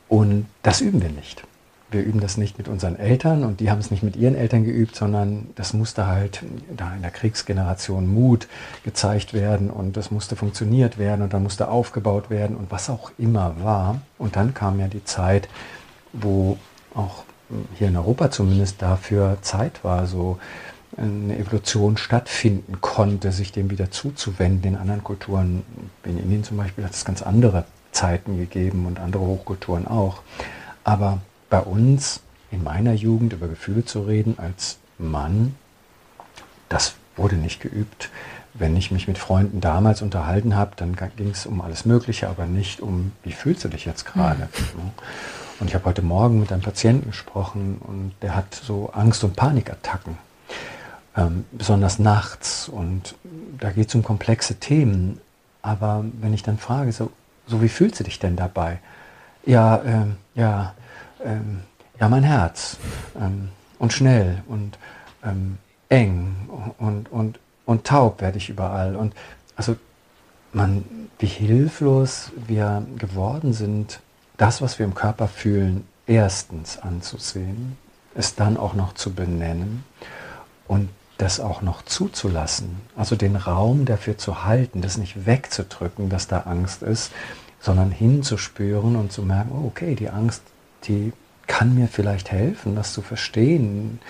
Und 0.08 0.46
das 0.62 0.80
üben 0.80 1.02
wir 1.02 1.10
nicht. 1.10 1.42
Wir 1.90 2.02
üben 2.02 2.20
das 2.20 2.36
nicht 2.36 2.58
mit 2.58 2.66
unseren 2.66 2.98
Eltern 2.98 3.44
und 3.44 3.60
die 3.60 3.70
haben 3.70 3.78
es 3.78 3.90
nicht 3.90 4.02
mit 4.02 4.16
ihren 4.16 4.34
Eltern 4.34 4.64
geübt, 4.64 4.96
sondern 4.96 5.48
das 5.54 5.74
musste 5.74 6.06
halt 6.06 6.42
da 6.76 6.92
in 6.94 7.02
der 7.02 7.10
Kriegsgeneration 7.10 8.12
Mut 8.12 8.48
gezeigt 8.84 9.32
werden 9.32 9.70
und 9.70 9.96
das 9.96 10.10
musste 10.10 10.34
funktioniert 10.34 10.98
werden 10.98 11.22
und 11.22 11.32
dann 11.32 11.42
musste 11.42 11.68
aufgebaut 11.68 12.30
werden 12.30 12.56
und 12.56 12.70
was 12.70 12.90
auch 12.90 13.12
immer 13.16 13.54
war. 13.62 14.00
Und 14.18 14.36
dann 14.36 14.54
kam 14.54 14.80
ja 14.80 14.88
die 14.88 15.04
Zeit, 15.04 15.48
wo 16.12 16.58
auch 16.94 17.24
hier 17.78 17.88
in 17.88 17.96
Europa 17.96 18.30
zumindest 18.30 18.82
dafür 18.82 19.38
Zeit 19.42 19.84
war, 19.84 20.06
so 20.06 20.38
eine 20.96 21.38
Evolution 21.38 21.96
stattfinden 21.96 22.80
konnte, 22.80 23.33
sich 23.33 23.52
dem 23.52 23.70
wieder 23.70 23.90
zuzuwenden. 23.90 24.74
In 24.74 24.78
anderen 24.78 25.04
Kulturen, 25.04 25.62
in 26.04 26.18
Indien 26.18 26.44
zum 26.44 26.57
Beispiel, 26.57 26.85
hat 26.85 26.94
es 26.94 27.04
ganz 27.04 27.22
andere 27.22 27.64
Zeiten 27.92 28.38
gegeben 28.38 28.87
und 28.87 29.00
andere 29.00 29.24
Hochkulturen 29.24 29.87
auch. 29.87 30.22
Aber 30.85 31.18
bei 31.50 31.61
uns, 31.61 32.20
in 32.50 32.62
meiner 32.62 32.92
Jugend, 32.92 33.33
über 33.33 33.48
Gefühle 33.48 33.85
zu 33.85 34.02
reden 34.02 34.38
als 34.38 34.78
Mann, 34.98 35.54
das 36.68 36.94
wurde 37.16 37.37
nicht 37.37 37.61
geübt. 37.61 38.11
wenn 38.54 38.76
ich 38.76 38.92
mich 38.92 39.09
mit 39.09 39.18
Freunden 39.18 39.61
damals 39.61 40.00
unterhalten 40.00 40.54
habe, 40.54 40.72
dann 40.76 40.96
ging 41.16 41.30
es 41.30 41.44
um 41.44 41.61
alles 41.61 41.85
Mögliche, 41.85 42.28
aber 42.28 42.46
nicht 42.46 42.80
um, 42.80 43.12
wie 43.24 43.33
fühlst 43.33 43.64
du 43.64 43.68
dich 43.68 43.85
jetzt 43.85 44.07
gerade? 44.07 44.48
Mhm. 44.74 44.90
Und 45.59 45.68
ich 45.68 45.74
habe 45.74 45.85
heute 45.85 46.02
Morgen 46.02 46.40
mit 46.40 46.52
einem 46.52 46.62
Patienten 46.62 47.11
gesprochen 47.11 47.78
und 47.80 48.12
der 48.22 48.37
hat 48.37 48.54
so 48.54 48.90
Angst- 48.92 49.24
und 49.24 49.35
Panikattacken, 49.35 50.18
ähm, 51.16 51.44
besonders 51.53 51.98
nachts. 51.98 52.68
Und 52.68 53.14
da 53.59 53.70
geht 53.70 53.88
es 53.88 53.94
um 53.94 54.03
komplexe 54.03 54.57
Themen. 54.57 55.20
Aber 55.62 56.05
wenn 56.20 56.35
ich 56.35 56.42
dann 56.42 56.59
frage, 56.59 56.92
so, 56.92 57.11
so 57.46 57.62
wie 57.62 57.68
fühlst 57.68 58.00
du 58.00 58.05
dich 58.05 58.18
denn 58.18 58.37
dabei? 58.37 58.81
Ja, 59.46 59.83
ähm, 59.85 60.16
ja, 60.35 60.74
ähm, 61.24 61.61
ja, 62.00 62.09
mein 62.09 62.22
Herz. 62.22 62.79
Ähm, 63.20 63.50
und 63.79 63.92
schnell 63.92 64.42
und 64.46 64.79
ähm, 65.22 65.59
eng 65.88 66.35
und, 66.79 67.11
und, 67.11 67.38
und 67.66 67.85
taub 67.85 68.20
werde 68.20 68.38
ich 68.38 68.48
überall. 68.48 68.96
Und 68.96 69.14
also 69.57 69.77
man, 70.53 70.85
wie 71.18 71.27
hilflos 71.27 72.31
wir 72.46 72.87
geworden 72.98 73.53
sind, 73.53 74.00
das, 74.37 74.62
was 74.62 74.79
wir 74.79 74.87
im 74.87 74.94
Körper 74.94 75.29
fühlen, 75.29 75.87
erstens 76.07 76.79
anzusehen, 76.79 77.77
es 78.14 78.35
dann 78.35 78.57
auch 78.57 78.74
noch 78.74 78.94
zu 78.94 79.12
benennen 79.12 79.85
und 80.68 80.88
das 81.18 81.40
auch 81.40 81.62
noch 81.62 81.83
zuzulassen. 81.83 82.81
Also 82.96 83.16
den 83.16 83.37
Raum 83.37 83.85
dafür 83.85 84.18
zu 84.18 84.44
halten, 84.44 84.83
das 84.83 84.96
nicht 84.96 85.27
wegzudrücken, 85.27 86.09
dass 86.09 86.27
da 86.27 86.40
Angst 86.40 86.83
ist, 86.83 87.12
sondern 87.61 87.90
hinzuspüren 87.90 88.96
und 88.96 89.12
zu 89.12 89.22
merken, 89.22 89.53
oh, 89.53 89.66
okay, 89.66 89.94
die 89.94 90.11
Angst, 90.11 90.42
die 90.85 91.12
kann 91.46 91.74
mir 91.74 91.88
vielleicht 91.88 92.31
helfen, 92.31 92.74
das 92.74 92.92
zu 92.92 93.03
verstehen, 93.03 94.00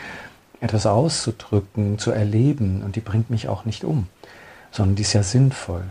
etwas 0.61 0.87
auszudrücken, 0.87 1.99
zu 1.99 2.11
erleben 2.11 2.83
und 2.83 2.97
die 2.97 3.01
bringt 3.01 3.31
mich 3.31 3.49
auch 3.49 3.65
nicht 3.65 3.85
um, 3.85 4.07
sondern 4.71 4.97
die 4.97 5.03
ist 5.03 5.13
ja 5.13 5.23
sinnvoll. 5.23 5.85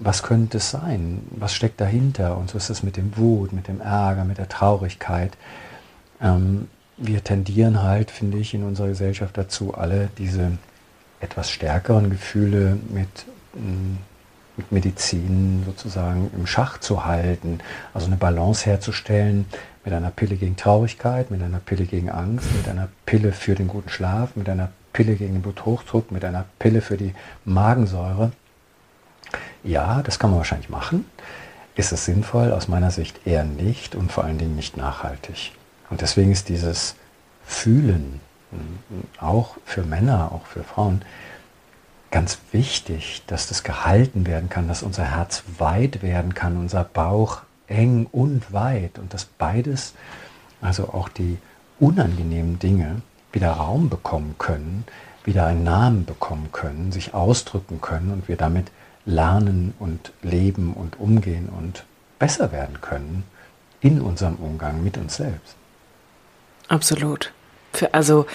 Was 0.00 0.22
könnte 0.22 0.58
es 0.58 0.70
sein? 0.70 1.22
Was 1.32 1.52
steckt 1.52 1.80
dahinter? 1.80 2.36
Und 2.36 2.50
so 2.50 2.56
ist 2.56 2.70
es 2.70 2.84
mit 2.84 2.96
dem 2.96 3.16
Wut, 3.16 3.52
mit 3.52 3.66
dem 3.66 3.80
Ärger, 3.80 4.24
mit 4.24 4.38
der 4.38 4.48
Traurigkeit. 4.48 5.36
Ähm, 6.22 6.68
wir 6.98 7.22
tendieren 7.22 7.82
halt, 7.82 8.10
finde 8.10 8.38
ich, 8.38 8.54
in 8.54 8.64
unserer 8.64 8.88
Gesellschaft 8.88 9.36
dazu, 9.36 9.74
alle 9.74 10.10
diese 10.18 10.52
etwas 11.20 11.50
stärkeren 11.50 12.10
Gefühle 12.10 12.76
mit, 12.90 13.08
mm, 13.54 13.96
mit 14.56 14.72
Medizin 14.72 15.62
sozusagen 15.64 16.30
im 16.36 16.46
Schach 16.46 16.78
zu 16.78 17.04
halten, 17.04 17.60
also 17.94 18.06
eine 18.06 18.16
Balance 18.16 18.66
herzustellen 18.66 19.46
mit 19.84 19.94
einer 19.94 20.10
Pille 20.10 20.36
gegen 20.36 20.56
Traurigkeit, 20.56 21.30
mit 21.30 21.42
einer 21.42 21.60
Pille 21.60 21.86
gegen 21.86 22.10
Angst, 22.10 22.52
mit 22.54 22.68
einer 22.68 22.88
Pille 23.06 23.32
für 23.32 23.54
den 23.54 23.68
guten 23.68 23.88
Schlaf, 23.88 24.34
mit 24.34 24.48
einer 24.48 24.70
Pille 24.92 25.14
gegen 25.14 25.34
den 25.34 25.42
Bluthochdruck, 25.42 26.10
mit 26.10 26.24
einer 26.24 26.44
Pille 26.58 26.80
für 26.80 26.96
die 26.96 27.14
Magensäure. 27.44 28.32
Ja, 29.62 30.02
das 30.02 30.18
kann 30.18 30.30
man 30.30 30.38
wahrscheinlich 30.38 30.70
machen. 30.70 31.04
Ist 31.76 31.92
es 31.92 32.04
sinnvoll? 32.04 32.52
Aus 32.52 32.66
meiner 32.66 32.90
Sicht 32.90 33.20
eher 33.24 33.44
nicht 33.44 33.94
und 33.94 34.10
vor 34.10 34.24
allen 34.24 34.38
Dingen 34.38 34.56
nicht 34.56 34.76
nachhaltig. 34.76 35.52
Und 35.90 36.00
deswegen 36.00 36.32
ist 36.32 36.48
dieses 36.48 36.94
Fühlen, 37.44 38.20
auch 39.20 39.56
für 39.64 39.82
Männer, 39.82 40.32
auch 40.32 40.46
für 40.46 40.64
Frauen, 40.64 41.02
ganz 42.10 42.38
wichtig, 42.52 43.22
dass 43.26 43.48
das 43.48 43.62
gehalten 43.62 44.26
werden 44.26 44.48
kann, 44.48 44.68
dass 44.68 44.82
unser 44.82 45.04
Herz 45.04 45.42
weit 45.58 46.02
werden 46.02 46.34
kann, 46.34 46.56
unser 46.56 46.84
Bauch 46.84 47.42
eng 47.66 48.06
und 48.10 48.52
weit 48.52 48.98
und 48.98 49.12
dass 49.12 49.26
beides, 49.26 49.94
also 50.60 50.88
auch 50.94 51.08
die 51.08 51.38
unangenehmen 51.78 52.58
Dinge, 52.58 53.02
wieder 53.32 53.52
Raum 53.52 53.90
bekommen 53.90 54.36
können, 54.38 54.84
wieder 55.24 55.46
einen 55.46 55.64
Namen 55.64 56.06
bekommen 56.06 56.48
können, 56.52 56.92
sich 56.92 57.12
ausdrücken 57.12 57.80
können 57.82 58.10
und 58.10 58.28
wir 58.28 58.36
damit 58.36 58.70
lernen 59.04 59.74
und 59.78 60.12
leben 60.22 60.72
und 60.72 60.98
umgehen 60.98 61.48
und 61.50 61.84
besser 62.18 62.52
werden 62.52 62.80
können 62.80 63.24
in 63.80 64.00
unserem 64.00 64.36
Umgang 64.36 64.82
mit 64.82 64.96
uns 64.96 65.16
selbst. 65.16 65.56
Absolut. 66.68 67.32
Für, 67.72 67.92
also 67.94 68.26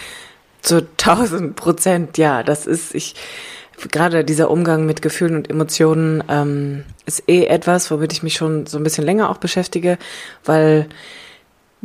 zu 0.62 0.88
tausend 0.98 1.56
Prozent, 1.56 2.18
ja, 2.18 2.44
das 2.44 2.66
ist, 2.66 2.96
ich, 2.96 3.16
gerade 3.92 4.24
dieser 4.24 4.50
Umgang 4.50 4.86
mit 4.86 5.02
Gefühlen 5.02 5.36
und 5.36 5.50
Emotionen 5.50 6.24
ähm, 6.30 6.84
ist 7.06 7.24
eh 7.28 7.46
etwas, 7.46 7.92
womit 7.92 8.14
ich 8.14 8.24
mich 8.24 8.36
schon 8.36 8.66
so 8.66 8.78
ein 8.78 8.84
bisschen 8.84 9.06
länger 9.06 9.30
auch 9.30 9.38
beschäftige, 9.38 9.98
weil 10.46 10.88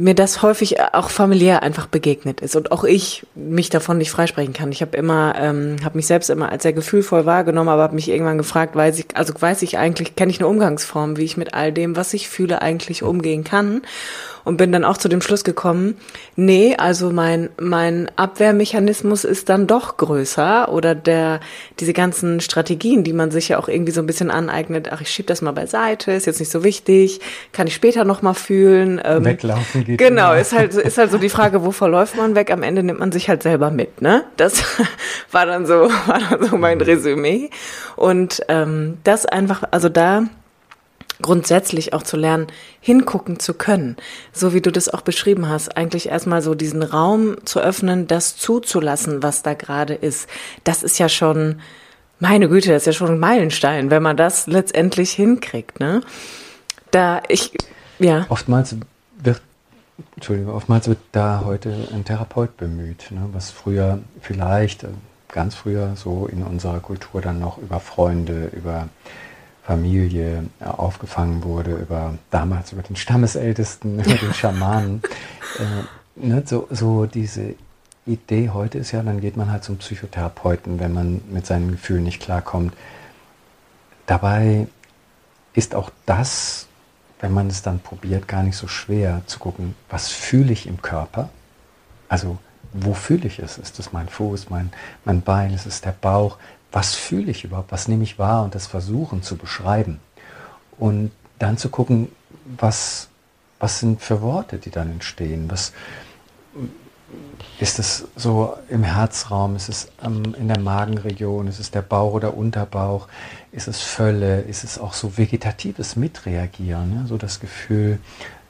mir 0.00 0.14
das 0.14 0.42
häufig 0.42 0.80
auch 0.92 1.10
familiär 1.10 1.64
einfach 1.64 1.88
begegnet 1.88 2.40
ist 2.40 2.54
und 2.54 2.70
auch 2.70 2.84
ich 2.84 3.26
mich 3.34 3.68
davon 3.68 3.98
nicht 3.98 4.12
freisprechen 4.12 4.54
kann. 4.54 4.70
Ich 4.70 4.80
habe 4.80 4.96
immer, 4.96 5.34
ähm, 5.36 5.76
habe 5.82 5.98
mich 5.98 6.06
selbst 6.06 6.30
immer 6.30 6.52
als 6.52 6.62
sehr 6.62 6.72
gefühlvoll 6.72 7.26
wahrgenommen, 7.26 7.68
aber 7.68 7.82
habe 7.82 7.96
mich 7.96 8.08
irgendwann 8.08 8.38
gefragt, 8.38 8.76
weiß 8.76 9.00
ich, 9.00 9.06
also 9.14 9.34
weiß 9.36 9.62
ich 9.62 9.76
eigentlich, 9.76 10.14
kenne 10.14 10.30
ich 10.30 10.38
eine 10.38 10.46
Umgangsform, 10.46 11.16
wie 11.16 11.24
ich 11.24 11.36
mit 11.36 11.52
all 11.52 11.72
dem, 11.72 11.96
was 11.96 12.14
ich 12.14 12.28
fühle, 12.28 12.62
eigentlich 12.62 13.02
umgehen 13.02 13.42
kann 13.42 13.82
und 14.48 14.56
bin 14.56 14.72
dann 14.72 14.84
auch 14.84 14.96
zu 14.96 15.10
dem 15.10 15.20
Schluss 15.20 15.44
gekommen, 15.44 15.96
nee, 16.34 16.74
also 16.74 17.10
mein, 17.10 17.50
mein 17.60 18.10
Abwehrmechanismus 18.16 19.24
ist 19.24 19.50
dann 19.50 19.66
doch 19.66 19.98
größer 19.98 20.72
oder 20.72 20.94
der, 20.94 21.40
diese 21.80 21.92
ganzen 21.92 22.40
Strategien, 22.40 23.04
die 23.04 23.12
man 23.12 23.30
sich 23.30 23.48
ja 23.48 23.58
auch 23.58 23.68
irgendwie 23.68 23.92
so 23.92 24.00
ein 24.00 24.06
bisschen 24.06 24.30
aneignet, 24.30 24.88
ach, 24.90 25.02
ich 25.02 25.10
schieb 25.10 25.26
das 25.26 25.42
mal 25.42 25.52
beiseite, 25.52 26.12
ist 26.12 26.26
jetzt 26.26 26.40
nicht 26.40 26.50
so 26.50 26.64
wichtig, 26.64 27.20
kann 27.52 27.66
ich 27.66 27.74
später 27.74 28.04
nochmal 28.04 28.32
fühlen. 28.32 29.00
Ähm, 29.04 29.24
Weglaufen 29.26 29.84
geht. 29.96 30.08
Genau, 30.08 30.34
ist 30.34 30.52
halt, 30.52 30.74
ist 30.74 30.98
halt 30.98 31.10
so 31.10 31.18
die 31.18 31.28
Frage, 31.28 31.64
wovor 31.64 31.88
läuft 31.88 32.16
man 32.16 32.34
weg? 32.34 32.50
Am 32.50 32.62
Ende 32.62 32.82
nimmt 32.82 33.00
man 33.00 33.12
sich 33.12 33.28
halt 33.28 33.42
selber 33.42 33.70
mit, 33.70 34.02
ne? 34.02 34.24
Das 34.36 34.62
war 35.32 35.46
dann 35.46 35.66
so, 35.66 35.90
war 36.06 36.20
dann 36.30 36.44
so 36.44 36.56
mein 36.56 36.80
Resümee. 36.80 37.50
Und 37.96 38.42
ähm, 38.48 38.98
das 39.04 39.26
einfach, 39.26 39.62
also 39.70 39.88
da 39.88 40.24
grundsätzlich 41.20 41.92
auch 41.92 42.02
zu 42.02 42.16
lernen, 42.16 42.46
hingucken 42.80 43.40
zu 43.40 43.54
können. 43.54 43.96
So 44.32 44.54
wie 44.54 44.60
du 44.60 44.70
das 44.70 44.88
auch 44.88 45.00
beschrieben 45.00 45.48
hast, 45.48 45.76
eigentlich 45.76 46.08
erstmal 46.08 46.42
so 46.42 46.54
diesen 46.54 46.82
Raum 46.82 47.36
zu 47.44 47.60
öffnen, 47.60 48.06
das 48.06 48.36
zuzulassen, 48.36 49.22
was 49.22 49.42
da 49.42 49.54
gerade 49.54 49.94
ist. 49.94 50.28
Das 50.64 50.82
ist 50.82 50.98
ja 50.98 51.08
schon, 51.08 51.60
meine 52.20 52.48
Güte, 52.48 52.70
das 52.70 52.82
ist 52.82 52.86
ja 52.86 52.92
schon 52.92 53.10
ein 53.10 53.18
Meilenstein, 53.18 53.90
wenn 53.90 54.02
man 54.02 54.16
das 54.16 54.46
letztendlich 54.46 55.10
hinkriegt, 55.12 55.80
ne? 55.80 56.02
Da 56.90 57.22
ich, 57.28 57.52
ja. 57.98 58.26
Oftmals 58.28 58.76
wird 59.22 59.42
Entschuldigung, 60.14 60.54
oftmals 60.54 60.88
wird 60.88 60.98
da 61.12 61.42
heute 61.44 61.88
ein 61.92 62.04
Therapeut 62.04 62.56
bemüht, 62.56 63.10
ne, 63.10 63.28
was 63.32 63.50
früher 63.50 63.98
vielleicht, 64.20 64.84
äh, 64.84 64.88
ganz 65.28 65.54
früher 65.54 65.96
so 65.96 66.26
in 66.26 66.42
unserer 66.42 66.80
Kultur 66.80 67.20
dann 67.20 67.40
noch 67.40 67.58
über 67.58 67.80
Freunde, 67.80 68.50
über 68.54 68.88
Familie 69.64 70.44
äh, 70.60 70.64
aufgefangen 70.64 71.42
wurde, 71.44 71.74
über 71.74 72.14
damals 72.30 72.72
über 72.72 72.82
den 72.82 72.96
Stammesältesten, 72.96 73.98
über 74.04 74.14
den 74.14 74.34
Schamanen. 74.34 75.02
äh, 75.58 76.26
ne, 76.26 76.42
so, 76.46 76.68
so 76.70 77.06
diese 77.06 77.54
Idee 78.06 78.50
heute 78.50 78.78
ist 78.78 78.92
ja, 78.92 79.02
dann 79.02 79.20
geht 79.20 79.36
man 79.36 79.50
halt 79.50 79.64
zum 79.64 79.78
Psychotherapeuten, 79.78 80.80
wenn 80.80 80.94
man 80.94 81.20
mit 81.30 81.44
seinen 81.44 81.72
Gefühlen 81.72 82.04
nicht 82.04 82.22
klarkommt. 82.22 82.72
Dabei 84.06 84.68
ist 85.54 85.74
auch 85.74 85.90
das, 86.06 86.67
wenn 87.20 87.32
man 87.32 87.48
es 87.48 87.62
dann 87.62 87.80
probiert, 87.80 88.28
gar 88.28 88.42
nicht 88.42 88.56
so 88.56 88.68
schwer 88.68 89.22
zu 89.26 89.38
gucken, 89.38 89.74
was 89.88 90.08
fühle 90.08 90.52
ich 90.52 90.66
im 90.66 90.82
Körper? 90.82 91.30
Also 92.08 92.38
wo 92.72 92.94
fühle 92.94 93.26
ich 93.26 93.38
es? 93.38 93.58
Ist 93.58 93.78
es 93.78 93.92
mein 93.92 94.08
Fuß, 94.08 94.50
mein, 94.50 94.70
mein 95.04 95.22
Bein, 95.22 95.52
ist 95.52 95.66
es 95.66 95.80
der 95.80 95.92
Bauch? 95.92 96.38
was 96.72 96.94
fühle 96.94 97.30
ich 97.30 97.44
überhaupt, 97.44 97.72
was 97.72 97.88
nehme 97.88 98.04
ich 98.04 98.18
wahr 98.18 98.44
und 98.44 98.54
das 98.54 98.66
versuchen 98.66 99.22
zu 99.22 99.36
beschreiben. 99.36 100.00
Und 100.78 101.10
dann 101.38 101.56
zu 101.56 101.70
gucken, 101.70 102.08
was, 102.44 103.08
was 103.58 103.80
sind 103.80 104.02
für 104.02 104.20
Worte, 104.22 104.58
die 104.58 104.70
dann 104.70 104.90
entstehen. 104.90 105.50
Was, 105.50 105.72
ist 107.60 107.78
es 107.78 108.06
so 108.16 108.56
im 108.68 108.82
Herzraum? 108.82 109.56
Ist 109.56 109.68
es 109.68 109.88
ähm, 110.04 110.34
in 110.38 110.48
der 110.48 110.60
Magenregion? 110.60 111.48
Ist 111.48 111.58
es 111.58 111.70
der 111.70 111.82
Bauch 111.82 112.12
oder 112.12 112.36
Unterbauch? 112.36 113.08
Ist 113.52 113.68
es 113.68 113.80
Völle? 113.80 114.42
Ist 114.42 114.64
es 114.64 114.78
auch 114.78 114.92
so 114.92 115.16
vegetatives 115.16 115.96
Mitreagieren? 115.96 116.94
Ja? 116.94 117.06
So 117.06 117.16
das 117.16 117.40
Gefühl, 117.40 117.98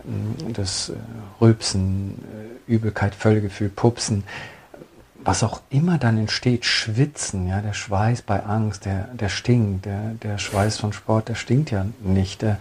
äh, 0.00 0.52
das 0.52 0.90
äh, 0.90 0.94
Rülpsen, 1.40 2.18
äh, 2.68 2.72
Übelkeit, 2.72 3.14
Völlegefühl, 3.14 3.68
Pupsen 3.70 4.24
was 5.28 5.42
auch 5.42 5.60
immer 5.68 5.98
dann 5.98 6.16
entsteht, 6.16 6.64
Schwitzen, 6.64 7.48
ja, 7.48 7.60
der 7.60 7.74
Schweiß 7.74 8.22
bei 8.22 8.42
Angst, 8.44 8.86
der, 8.86 9.08
der 9.12 9.28
stinkt, 9.28 9.84
der, 9.84 10.14
der 10.22 10.38
Schweiß 10.38 10.78
von 10.78 10.92
Sport, 10.92 11.28
der 11.28 11.34
stinkt 11.34 11.70
ja 11.70 11.84
nicht. 12.00 12.40
Der, 12.40 12.58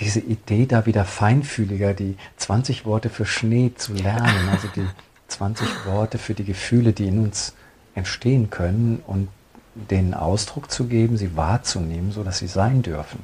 diese 0.00 0.20
Idee 0.20 0.66
da 0.66 0.86
wieder 0.86 1.04
feinfühliger, 1.04 1.94
die 1.94 2.16
20 2.38 2.86
Worte 2.86 3.10
für 3.10 3.26
Schnee 3.26 3.72
zu 3.76 3.92
lernen, 3.92 4.48
also 4.50 4.68
die 4.74 4.86
20 5.28 5.86
Worte 5.86 6.18
für 6.18 6.34
die 6.34 6.44
Gefühle, 6.44 6.92
die 6.92 7.08
in 7.08 7.18
uns 7.18 7.54
entstehen 7.94 8.50
können 8.50 9.02
und 9.06 9.28
denen 9.74 10.14
Ausdruck 10.14 10.70
zu 10.70 10.86
geben, 10.86 11.16
sie 11.16 11.36
wahrzunehmen, 11.36 12.12
so 12.12 12.24
dass 12.24 12.38
sie 12.38 12.48
sein 12.48 12.82
dürfen, 12.82 13.20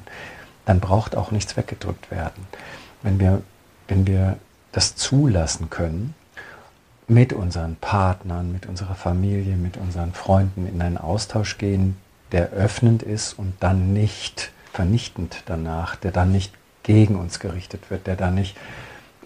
dann 0.65 0.79
braucht 0.79 1.15
auch 1.15 1.31
nichts 1.31 1.57
weggedrückt 1.57 2.11
werden. 2.11 2.47
Wenn 3.01 3.19
wir, 3.19 3.41
wenn 3.87 4.07
wir 4.07 4.37
das 4.71 4.95
zulassen 4.95 5.69
können, 5.69 6.13
mit 7.07 7.33
unseren 7.33 7.77
Partnern, 7.77 8.51
mit 8.51 8.65
unserer 8.65 8.95
Familie, 8.95 9.55
mit 9.55 9.77
unseren 9.77 10.13
Freunden 10.13 10.67
in 10.67 10.81
einen 10.81 10.97
Austausch 10.97 11.57
gehen, 11.57 11.97
der 12.31 12.49
öffnend 12.49 13.01
ist 13.01 13.33
und 13.39 13.53
dann 13.61 13.93
nicht 13.93 14.51
vernichtend 14.73 15.43
danach, 15.45 15.95
der 15.95 16.11
dann 16.11 16.31
nicht 16.31 16.53
gegen 16.87 17.15
uns 17.17 17.39
gerichtet 17.39 17.91
wird, 17.91 18.07
der 18.07 18.15
dann 18.15 18.35
nicht 18.35 18.55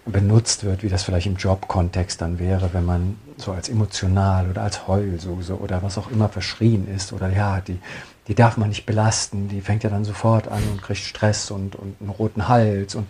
benutzt 0.04 0.64
wird, 0.64 0.82
wie 0.82 0.88
das 0.88 1.04
vielleicht 1.04 1.28
im 1.28 1.36
Jobkontext 1.36 2.20
dann 2.20 2.40
wäre, 2.40 2.74
wenn 2.74 2.84
man 2.84 3.16
so 3.36 3.52
als 3.52 3.68
emotional 3.68 4.50
oder 4.50 4.62
als 4.62 4.88
Heulsuse 4.88 5.56
oder 5.58 5.80
was 5.82 5.96
auch 5.96 6.10
immer 6.10 6.28
verschrien 6.28 6.92
ist 6.92 7.12
oder 7.12 7.28
ja, 7.30 7.60
die, 7.60 7.78
die 8.26 8.34
darf 8.34 8.56
man 8.56 8.68
nicht 8.68 8.84
belasten, 8.84 9.48
die 9.48 9.60
fängt 9.60 9.84
ja 9.84 9.90
dann 9.90 10.04
sofort 10.04 10.48
an 10.48 10.62
und 10.72 10.82
kriegt 10.82 11.00
Stress 11.00 11.52
und, 11.52 11.76
und 11.76 11.94
einen 12.00 12.10
roten 12.10 12.48
Hals 12.48 12.96
und 12.96 13.08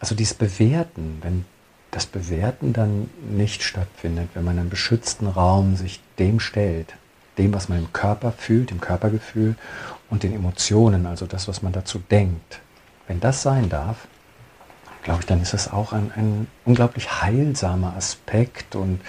also 0.00 0.14
dieses 0.14 0.34
Bewerten, 0.34 1.18
wenn 1.20 1.44
das 1.90 2.06
Bewerten 2.06 2.72
dann 2.72 3.10
nicht 3.30 3.62
stattfindet, 3.62 4.30
wenn 4.32 4.44
man 4.44 4.54
in 4.54 4.60
einem 4.60 4.70
beschützten 4.70 5.26
Raum 5.28 5.76
sich 5.76 6.00
dem 6.18 6.40
stellt, 6.40 6.94
dem, 7.36 7.52
was 7.52 7.68
man 7.68 7.78
im 7.78 7.92
Körper 7.92 8.32
fühlt, 8.32 8.70
dem 8.70 8.80
Körpergefühl 8.80 9.56
und 10.08 10.22
den 10.22 10.34
Emotionen, 10.34 11.04
also 11.04 11.26
das, 11.26 11.48
was 11.48 11.62
man 11.62 11.72
dazu 11.72 11.98
denkt. 12.10 12.60
Wenn 13.06 13.20
das 13.20 13.42
sein 13.42 13.68
darf, 13.68 14.06
glaube 15.02 15.20
ich, 15.20 15.26
dann 15.26 15.40
ist 15.40 15.52
das 15.52 15.72
auch 15.72 15.92
ein, 15.92 16.10
ein 16.16 16.46
unglaublich 16.64 17.22
heilsamer 17.22 17.94
Aspekt 17.96 18.74
und 18.74 19.00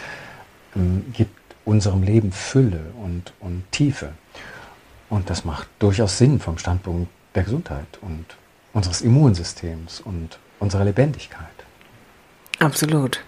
ähm, 0.75 1.05
gibt 1.13 1.35
unserem 1.63 2.03
Leben 2.03 2.31
Fülle 2.31 2.91
und, 3.01 3.33
und 3.39 3.63
Tiefe. 3.71 4.11
Und 5.09 5.29
das 5.29 5.45
macht 5.45 5.67
durchaus 5.79 6.17
Sinn 6.17 6.39
vom 6.39 6.57
Standpunkt 6.57 7.09
der 7.33 7.43
Gesundheit 7.43 7.87
und 8.01 8.25
unseres 8.73 9.01
Immunsystems 9.01 10.01
und 10.01 10.37
unserer 10.59 10.85
Lebendigkeit. 10.85 11.47
Absolut. 12.59 13.21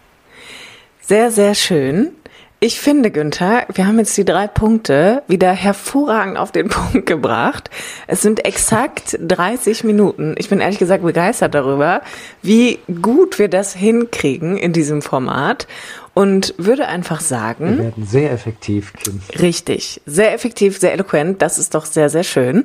Sehr, 1.02 1.32
sehr 1.32 1.56
schön. 1.56 2.12
Ich 2.60 2.80
finde, 2.80 3.12
Günther, 3.12 3.68
wir 3.72 3.86
haben 3.86 4.00
jetzt 4.00 4.18
die 4.18 4.26
drei 4.26 4.48
Punkte 4.48 5.22
wieder 5.28 5.52
hervorragend 5.52 6.38
auf 6.38 6.52
den 6.52 6.70
Punkt 6.70 7.06
gebracht. 7.06 7.70
Es 8.08 8.24
sind 8.24 8.46
exakt 8.46 9.18
30 9.22 9.84
Minuten. 9.84 10.34
Ich 10.40 10.50
bin 10.50 10.60
ehrlich 10.60 10.80
gesagt 10.80 11.04
begeistert 11.04 11.54
darüber, 11.54 12.02
wie 12.42 12.80
gut 13.02 13.38
wir 13.38 13.48
das 13.48 13.76
hinkriegen 13.76 14.58
in 14.58 14.74
diesem 14.74 15.04
Format 15.04 15.68
und 16.16 16.56
würde 16.58 16.88
einfach 16.88 17.22
sagen. 17.22 17.78
Wir 17.78 17.84
werden 17.86 18.08
sehr 18.08 18.32
effektiv, 18.32 18.92
Kim. 18.94 19.22
Richtig. 19.40 20.02
Sehr 20.08 20.34
effektiv, 20.34 20.80
sehr 20.80 20.94
eloquent. 20.94 21.44
Das 21.44 21.60
ist 21.60 21.76
doch 21.76 21.86
sehr, 21.86 22.10
sehr 22.10 22.24
schön. 22.24 22.64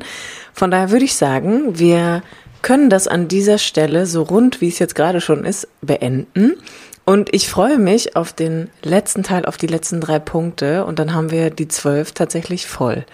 Von 0.55 0.71
daher 0.71 0.91
würde 0.91 1.05
ich 1.05 1.17
sagen, 1.17 1.79
wir 1.79 2.23
können 2.63 2.89
das 2.89 3.09
an 3.09 3.29
dieser 3.29 3.59
Stelle 3.59 4.07
so 4.07 4.23
rund, 4.23 4.63
wie 4.63 4.69
es 4.69 4.79
jetzt 4.79 4.95
gerade 4.95 5.21
schon 5.21 5.45
ist, 5.45 5.69
beenden. 5.83 6.55
Und 7.05 7.35
ich 7.35 7.49
freue 7.49 7.79
mich 7.79 8.17
auf 8.17 8.33
den 8.33 8.71
letzten 8.83 9.23
Teil, 9.23 9.45
auf 9.45 9.57
die 9.57 9.67
letzten 9.67 10.01
drei 10.01 10.19
Punkte 10.19 10.85
und 10.85 10.99
dann 10.99 11.15
haben 11.15 11.31
wir 11.31 11.51
die 11.51 11.69
zwölf 11.69 12.13
tatsächlich 12.13 12.67
voll. 12.67 13.05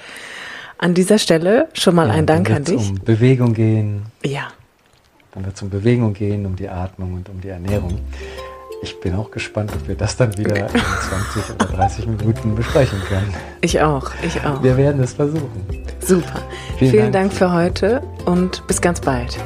An 0.77 0.95
dieser 0.95 1.19
Stelle 1.19 1.69
schon 1.73 1.95
mal 1.95 2.09
ja, 2.09 2.15
ein 2.15 2.27
Dank 2.27 2.51
an 2.51 2.65
dich. 2.65 2.77
um 2.77 3.01
Bewegung 3.05 3.55
gehen. 3.55 4.03
Ja. 4.23 4.49
Dann 5.33 5.45
wird 5.45 5.57
es 5.57 5.63
um 5.63 5.71
Bewegung 5.71 6.13
gehen, 6.13 6.47
um 6.47 6.55
die 6.55 6.69
Atmung 6.69 7.15
und 7.15 7.29
um 7.29 7.41
die 7.41 7.49
Ernährung. 7.49 8.01
Ich 8.83 9.01
bin 9.01 9.15
auch 9.15 9.31
gespannt, 9.31 9.73
ob 9.75 9.89
wir 9.89 9.97
das 9.97 10.17
dann 10.17 10.37
wieder 10.39 10.55
in 10.55 10.69
20 10.69 11.55
oder 11.55 11.65
30 11.67 12.07
Minuten 12.07 12.55
besprechen 12.55 13.01
können. 13.09 13.35
Ich 13.61 13.81
auch, 13.81 14.13
ich 14.23 14.41
auch. 14.45 14.63
Wir 14.63 14.77
werden 14.77 15.03
es 15.03 15.15
versuchen. 15.15 15.67
Super. 16.01 16.43
Vielen, 16.79 16.91
Vielen 16.91 17.13
Dank. 17.13 17.31
Dank 17.31 17.33
für 17.33 17.53
heute 17.53 18.03
und 18.25 18.65
bis 18.69 18.81
ganz 18.81 19.01
bald. 19.01 19.37